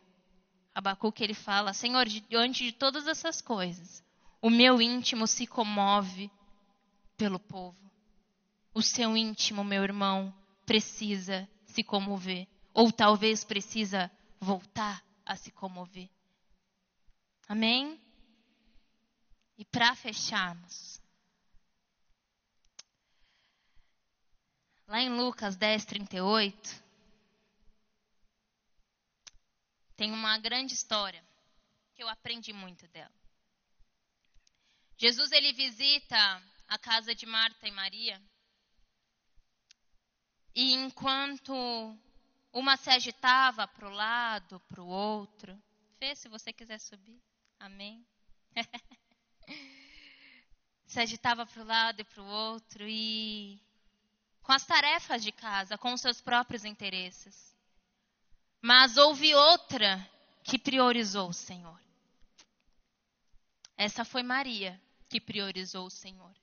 Abacuque 0.75 1.23
ele 1.23 1.35
fala: 1.35 1.75
Senhor, 1.75 2.07
diante 2.07 2.65
de 2.65 2.73
todas 2.73 3.07
essas 3.07 3.43
coisas, 3.43 4.03
o 4.41 4.49
meu 4.49 4.81
íntimo 4.81 5.27
se 5.27 5.47
comove 5.47 6.31
pelo 7.17 7.39
povo. 7.39 7.86
O 8.77 8.83
seu 8.83 9.17
íntimo, 9.17 9.65
meu 9.65 9.83
irmão, 9.83 10.31
precisa 10.67 11.49
se 11.65 11.83
comover. 11.83 12.47
Ou 12.75 12.93
talvez 12.93 13.43
precisa 13.43 14.11
voltar 14.39 15.03
a 15.25 15.35
se 15.35 15.51
comover. 15.51 16.11
Amém? 17.49 17.99
E 19.57 19.65
para 19.65 19.97
fecharmos, 19.97 21.01
lá 24.87 25.01
em 25.01 25.09
Lucas 25.09 25.57
10, 25.57 25.87
38, 25.87 26.85
tem 29.97 30.13
uma 30.13 30.37
grande 30.37 30.75
história 30.75 31.25
que 31.95 32.03
eu 32.03 32.11
aprendi 32.11 32.53
muito 32.53 32.87
dela. 32.89 33.15
Jesus 34.99 35.33
ele 35.33 35.55
visita 35.55 36.43
a 36.69 36.77
casa 36.77 37.15
de 37.15 37.25
Marta 37.25 37.67
e 37.67 37.71
Maria. 37.71 38.23
E 40.57 40.73
enquanto 40.73 41.55
uma 42.51 42.79
se 42.79 42.89
agitava 42.89 43.69
para 43.69 43.87
o 43.87 43.93
lado, 43.93 44.59
para 44.61 44.83
o 44.83 44.89
outro, 44.89 45.63
Fê, 45.99 46.17
se 46.17 46.29
você 46.29 46.51
quiser 46.51 46.79
subir, 46.79 47.21
amém. 47.61 48.07
se 50.87 50.99
agitava 50.99 51.45
para 51.45 51.63
o 51.63 51.67
lado 51.67 52.01
e 52.01 52.05
para 52.05 52.23
o 52.23 52.27
outro 52.27 52.89
e 52.89 53.61
com 54.43 54.53
as 54.53 54.65
tarefas 54.65 55.23
de 55.23 55.31
casa, 55.31 55.77
com 55.77 55.93
os 55.93 56.01
seus 56.01 56.23
próprios 56.23 56.65
interesses. 56.65 57.55
Mas 58.63 58.97
houve 58.97 59.35
outra 59.35 60.09
que 60.43 60.59
priorizou 60.59 61.29
o 61.29 61.35
Senhor. 61.35 61.79
Essa 63.77 64.07
foi 64.07 64.23
Maria 64.23 64.81
que 65.07 65.21
priorizou 65.21 65.87
o 65.87 65.91
Senhor. 65.91 66.35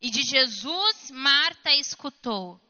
E 0.00 0.10
de 0.10 0.22
Jesus, 0.22 1.10
Marta 1.10 1.74
escutou. 1.74 2.60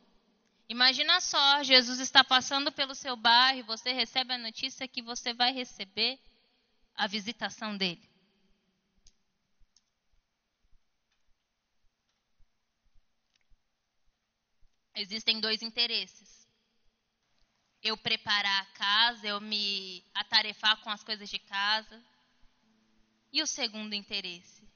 Imagina 0.69 1.21
só, 1.21 1.63
Jesus 1.63 2.01
está 2.01 2.25
passando 2.25 2.73
pelo 2.73 2.95
seu 2.95 3.17
bairro 3.17 3.61
e 3.61 3.63
você 3.63 3.93
recebe 3.93 4.33
a 4.33 4.39
notícia 4.39 4.89
que 4.89 5.03
você 5.03 5.33
vai 5.33 5.53
receber 5.53 6.19
a 6.95 7.07
visitação 7.07 7.77
dele. 7.77 8.09
Existem 14.95 15.41
dois 15.41 15.63
interesses 15.63 16.37
eu 17.89 17.97
preparar 17.97 18.63
a 18.63 18.67
casa, 18.67 19.27
eu 19.27 19.41
me 19.41 20.05
atarefar 20.15 20.81
com 20.83 20.91
as 20.91 21.05
coisas 21.05 21.29
de 21.29 21.39
casa. 21.39 22.03
E 23.33 23.43
o 23.43 23.47
segundo 23.47 23.95
interesse, 23.95 24.67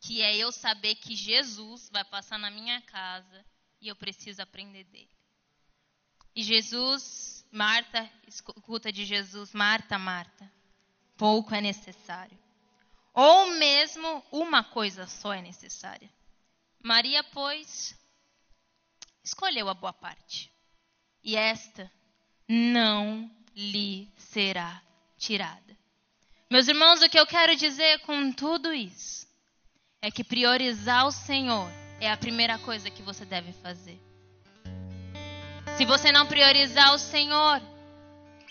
que 0.00 0.22
é 0.22 0.34
eu 0.34 0.50
saber 0.50 0.94
que 0.94 1.14
Jesus 1.14 1.90
vai 1.92 2.04
passar 2.04 2.38
na 2.38 2.50
minha 2.50 2.80
casa 2.80 3.44
e 3.80 3.88
eu 3.88 3.94
preciso 3.94 4.40
aprender 4.40 4.84
dele. 4.84 5.10
E 6.34 6.42
Jesus, 6.42 7.46
Marta, 7.52 8.10
escuta 8.26 8.90
de 8.90 9.04
Jesus, 9.04 9.52
Marta, 9.52 9.98
Marta, 9.98 10.50
pouco 11.16 11.54
é 11.54 11.60
necessário. 11.60 12.38
Ou 13.12 13.48
mesmo 13.58 14.24
uma 14.32 14.64
coisa 14.64 15.06
só 15.06 15.34
é 15.34 15.42
necessária. 15.42 16.10
Maria, 16.82 17.22
pois, 17.22 17.94
escolheu 19.22 19.68
a 19.68 19.74
boa 19.74 19.92
parte. 19.92 20.50
E 21.22 21.36
esta 21.36 21.90
não 22.48 23.30
lhe 23.54 24.10
será 24.16 24.80
tirada. 25.18 25.76
Meus 26.48 26.68
irmãos, 26.68 27.02
o 27.02 27.08
que 27.08 27.18
eu 27.18 27.26
quero 27.26 27.54
dizer 27.54 28.00
com 28.00 28.32
tudo 28.32 28.72
isso 28.72 29.29
é 30.02 30.10
que 30.10 30.24
priorizar 30.24 31.06
o 31.06 31.12
Senhor 31.12 31.70
é 32.00 32.10
a 32.10 32.16
primeira 32.16 32.58
coisa 32.58 32.88
que 32.88 33.02
você 33.02 33.24
deve 33.24 33.52
fazer. 33.52 34.00
Se 35.76 35.84
você 35.84 36.10
não 36.10 36.26
priorizar 36.26 36.94
o 36.94 36.98
Senhor, 36.98 37.60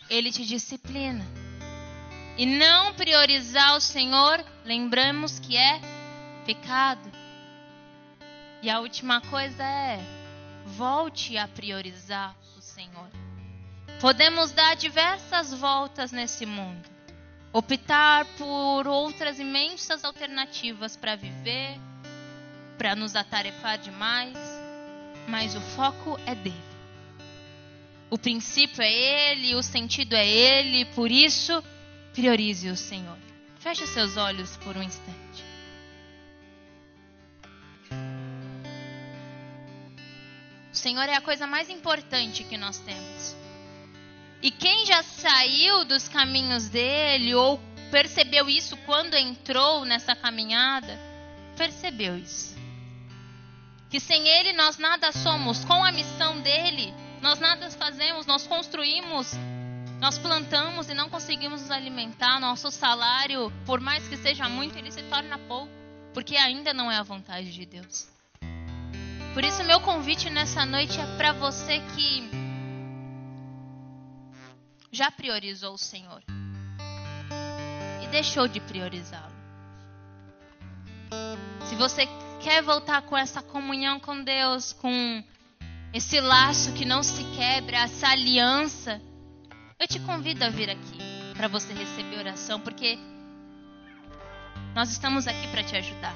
ele 0.10 0.32
te 0.32 0.46
disciplina. 0.46 1.26
E 2.38 2.46
não 2.46 2.94
priorizar 2.94 3.76
o 3.76 3.82
Senhor, 3.82 4.44
lembramos 4.64 5.40
que 5.40 5.58
é 5.58 5.82
pecado. 6.46 7.12
E 8.62 8.70
a 8.70 8.80
última 8.80 9.20
coisa 9.22 9.64
é: 9.64 10.00
volte 10.66 11.38
a 11.38 11.48
priorizar 11.48 12.36
o 12.58 12.62
Senhor. 12.62 13.10
Podemos 14.00 14.52
dar 14.52 14.76
diversas 14.76 15.54
voltas 15.54 16.12
nesse 16.12 16.46
mundo, 16.46 16.89
optar 17.52 18.26
por 18.38 18.88
outras 18.88 19.40
imensas 19.40 20.06
alternativas 20.06 20.96
para 20.96 21.16
viver, 21.16 21.78
para 22.78 22.96
nos 22.96 23.16
atarefar 23.16 23.78
demais, 23.78 24.38
mas 25.28 25.56
o 25.56 25.62
foco 25.62 26.20
é 26.26 26.36
dele. 26.36 26.70
O 28.10 28.18
princípio 28.18 28.82
é 28.82 28.92
ele, 29.32 29.56
o 29.56 29.62
sentido 29.62 30.16
é 30.16 30.28
ele, 30.28 30.86
por 30.96 31.12
isso, 31.12 31.64
priorize 32.14 32.70
o 32.70 32.76
Senhor. 32.76 33.18
Feche 33.60 33.86
seus 33.86 34.18
olhos 34.18 34.58
por 34.58 34.76
um 34.76 34.82
instante. 34.82 35.44
O 40.72 40.76
Senhor 40.76 41.10
é 41.10 41.16
a 41.16 41.22
coisa 41.22 41.46
mais 41.46 41.70
importante 41.70 42.44
que 42.44 42.58
nós 42.58 42.80
temos. 42.80 43.36
E 44.42 44.52
quem 44.52 44.86
já 44.86 45.04
saiu 45.04 45.84
dos 45.84 46.08
caminhos 46.08 46.70
dele 46.70 47.36
ou 47.36 47.60
percebeu 47.92 48.50
isso 48.50 48.78
quando 48.86 49.16
entrou 49.16 49.84
nessa 49.84 50.16
caminhada, 50.16 50.98
percebeu 51.58 52.18
isso. 52.18 52.58
Que 53.90 54.00
sem 54.00 54.28
ele 54.28 54.54
nós 54.54 54.78
nada 54.78 55.12
somos, 55.12 55.66
com 55.66 55.84
a 55.84 55.92
missão 55.92 56.40
dele, 56.42 56.94
nós 57.22 57.40
nada 57.40 57.70
fazemos, 57.72 58.26
nós 58.26 58.48
construímos, 58.48 59.34
nós 60.00 60.18
plantamos 60.18 60.88
e 60.90 60.94
não 60.94 61.10
conseguimos 61.10 61.62
nos 61.62 61.72
alimentar. 61.72 62.40
Nosso 62.40 62.72
salário, 62.72 63.52
por 63.66 63.82
mais 63.82 64.08
que 64.08 64.16
seja 64.16 64.48
muito, 64.48 64.78
ele 64.78 64.92
se 64.92 65.04
torna 65.04 65.38
pouco, 65.38 65.70
porque 66.14 66.38
ainda 66.38 66.74
não 66.74 66.90
é 66.90 66.98
a 66.98 67.04
vontade 67.04 67.52
de 67.52 67.66
Deus. 67.66 68.08
Por 69.34 69.44
isso, 69.44 69.64
meu 69.64 69.82
convite 69.82 70.30
nessa 70.30 70.66
noite 70.66 71.00
é 71.00 71.18
para 71.18 71.34
você 71.34 71.80
que 71.96 72.49
já 74.92 75.12
priorizou 75.12 75.74
o 75.74 75.78
Senhor 75.78 76.24
e 78.04 78.08
deixou 78.08 78.48
de 78.48 78.60
priorizá-lo. 78.60 79.40
Se 81.66 81.76
você 81.76 82.08
quer 82.42 82.64
voltar 82.64 83.02
com 83.04 83.18
essa 83.18 83.42
comunhão 83.42 84.00
com 84.00 84.24
Deus, 84.24 84.74
com 84.74 85.24
esse 85.94 86.20
laço 86.20 86.74
que 86.74 86.86
não 86.86 87.04
se 87.04 87.24
quebra, 87.36 87.78
essa 87.78 88.08
aliança, 88.10 89.02
eu 89.80 89.88
te 89.88 90.00
convido 90.00 90.44
a 90.44 90.50
vir 90.50 90.70
aqui 90.70 91.00
para 91.36 91.48
você 91.48 91.74
receber 91.74 92.18
oração, 92.18 92.60
porque 92.60 92.98
nós 94.76 94.92
estamos 94.92 95.28
aqui 95.28 95.48
para 95.48 95.64
te 95.64 95.76
ajudar. 95.76 96.16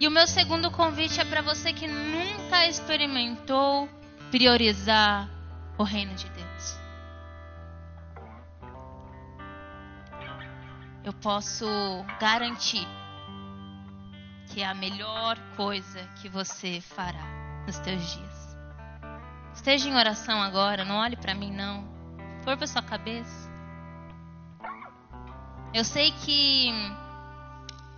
E 0.00 0.08
o 0.08 0.10
meu 0.10 0.26
segundo 0.26 0.70
convite 0.70 1.20
é 1.20 1.24
para 1.24 1.42
você 1.42 1.72
que 1.72 1.86
nunca 1.86 2.66
experimentou 2.66 3.88
priorizar 4.30 5.30
o 5.78 5.82
reino 5.82 6.14
de 6.14 6.28
Deus. 6.30 6.78
Eu 11.04 11.12
posso 11.14 11.66
garantir 12.20 12.86
que 14.48 14.62
é 14.62 14.66
a 14.66 14.74
melhor 14.74 15.38
coisa 15.56 16.06
que 16.20 16.28
você 16.28 16.80
fará 16.80 17.26
nos 17.66 17.78
teus 17.78 18.02
dias. 18.12 18.56
Esteja 19.54 19.88
em 19.88 19.94
oração 19.94 20.42
agora, 20.42 20.84
não 20.84 20.96
olhe 20.96 21.16
para 21.16 21.34
mim 21.34 21.52
não. 21.52 21.84
Por 22.44 22.56
para 22.56 22.66
sua 22.66 22.82
cabeça. 22.82 23.50
Eu 25.74 25.84
sei 25.84 26.12
que 26.12 26.70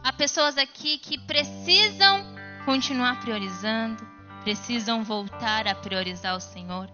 há 0.02 0.12
pessoas 0.12 0.56
aqui 0.56 0.98
que 0.98 1.18
precisam 1.18 2.24
continuar 2.64 3.20
priorizando, 3.20 4.06
precisam 4.42 5.02
voltar 5.02 5.66
a 5.66 5.74
priorizar 5.74 6.36
o 6.36 6.40
Senhor. 6.40 6.88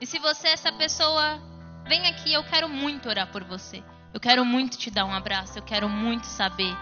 E 0.00 0.06
se 0.06 0.18
você 0.18 0.48
é 0.48 0.52
essa 0.52 0.72
pessoa, 0.72 1.38
vem 1.86 2.06
aqui, 2.06 2.32
eu 2.32 2.42
quero 2.44 2.68
muito 2.68 3.08
orar 3.08 3.30
por 3.30 3.44
você. 3.44 3.84
Eu 4.14 4.18
quero 4.18 4.44
muito 4.44 4.78
te 4.78 4.90
dar 4.90 5.04
um 5.04 5.12
abraço, 5.12 5.58
eu 5.58 5.62
quero 5.62 5.88
muito 5.88 6.24
saber 6.26 6.74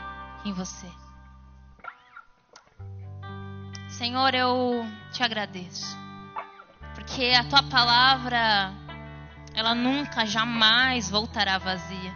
quem 0.43 0.53
você 0.53 0.87
é. 0.87 1.09
Senhor, 3.91 4.33
eu 4.35 4.87
te 5.13 5.25
agradeço. 5.25 5.99
Porque 6.95 7.35
a 7.37 7.43
tua 7.43 7.65
palavra, 7.65 8.73
ela 9.53 9.75
nunca, 9.75 10.25
jamais 10.25 11.11
voltará 11.11 11.59
vazia. 11.59 12.15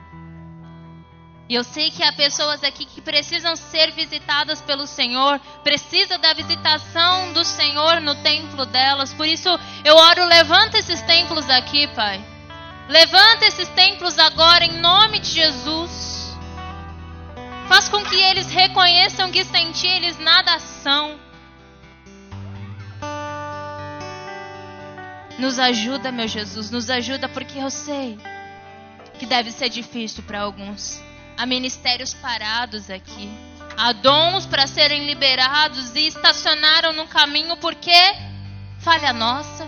E 1.48 1.54
eu 1.54 1.64
sei 1.64 1.90
que 1.90 2.04
há 2.04 2.12
pessoas 2.12 2.62
aqui 2.62 2.84
que 2.86 3.00
precisam 3.00 3.56
ser 3.56 3.90
visitadas 3.90 4.62
pelo 4.62 4.86
Senhor, 4.86 5.40
precisa 5.64 6.16
da 6.16 6.32
visitação 6.32 7.01
Senhor 7.82 8.00
no 8.00 8.14
templo 8.16 8.64
delas. 8.64 9.12
Por 9.12 9.26
isso 9.26 9.48
eu 9.84 9.96
oro, 9.96 10.24
levanta 10.24 10.78
esses 10.78 11.02
templos 11.02 11.48
aqui, 11.50 11.88
Pai. 11.88 12.24
Levanta 12.88 13.46
esses 13.46 13.68
templos 13.70 14.18
agora 14.18 14.64
em 14.64 14.78
nome 14.80 15.18
de 15.18 15.28
Jesus. 15.30 16.36
Faz 17.68 17.88
com 17.88 18.04
que 18.04 18.14
eles 18.14 18.50
reconheçam 18.50 19.30
que 19.32 19.44
sem 19.44 19.72
ti 19.72 19.88
eles 19.88 20.18
nada 20.18 20.58
são. 20.60 21.18
Nos 25.38 25.58
ajuda, 25.58 26.12
meu 26.12 26.28
Jesus, 26.28 26.70
nos 26.70 26.88
ajuda 26.88 27.28
porque 27.28 27.58
eu 27.58 27.70
sei 27.70 28.18
que 29.18 29.26
deve 29.26 29.50
ser 29.50 29.68
difícil 29.68 30.22
para 30.22 30.40
alguns. 30.40 31.00
Há 31.36 31.46
ministérios 31.46 32.14
parados 32.14 32.90
aqui. 32.90 33.28
Há 33.76 33.92
dons 33.92 34.46
para 34.46 34.66
serem 34.66 35.06
liberados 35.06 35.94
e 35.94 36.06
estacionaram 36.06 36.92
no 36.92 37.06
caminho 37.06 37.56
porque 37.56 37.92
falha 38.78 39.12
nossa. 39.12 39.66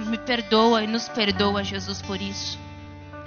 Me 0.00 0.18
perdoa 0.18 0.82
e 0.82 0.86
nos 0.86 1.08
perdoa, 1.08 1.64
Jesus, 1.64 2.02
por 2.02 2.20
isso. 2.20 2.58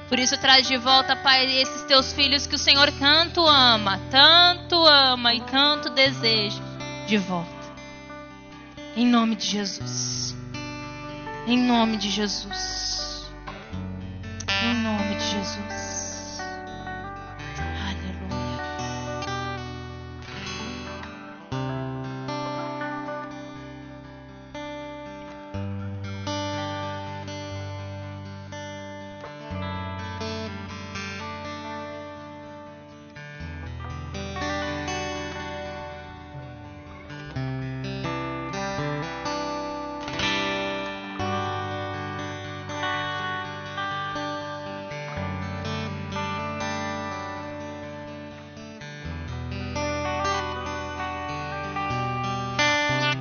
Por 0.09 0.19
isso 0.19 0.37
traz 0.37 0.67
de 0.67 0.77
volta, 0.77 1.15
Pai, 1.15 1.45
esses 1.45 1.83
teus 1.83 2.13
filhos 2.13 2.47
que 2.47 2.55
o 2.55 2.59
Senhor 2.59 2.91
tanto 2.93 3.45
ama, 3.45 3.99
tanto 4.09 4.75
ama 4.85 5.33
e 5.33 5.41
tanto 5.41 5.89
deseja, 5.89 6.61
de 7.05 7.17
volta. 7.17 7.51
Em 8.95 9.05
nome 9.05 9.35
de 9.35 9.45
Jesus. 9.45 10.35
Em 11.45 11.57
nome 11.57 11.97
de 11.97 12.09
Jesus. 12.09 13.29
Em 14.63 14.73
nome 14.75 15.15
de 15.15 15.29
Jesus. 15.29 15.86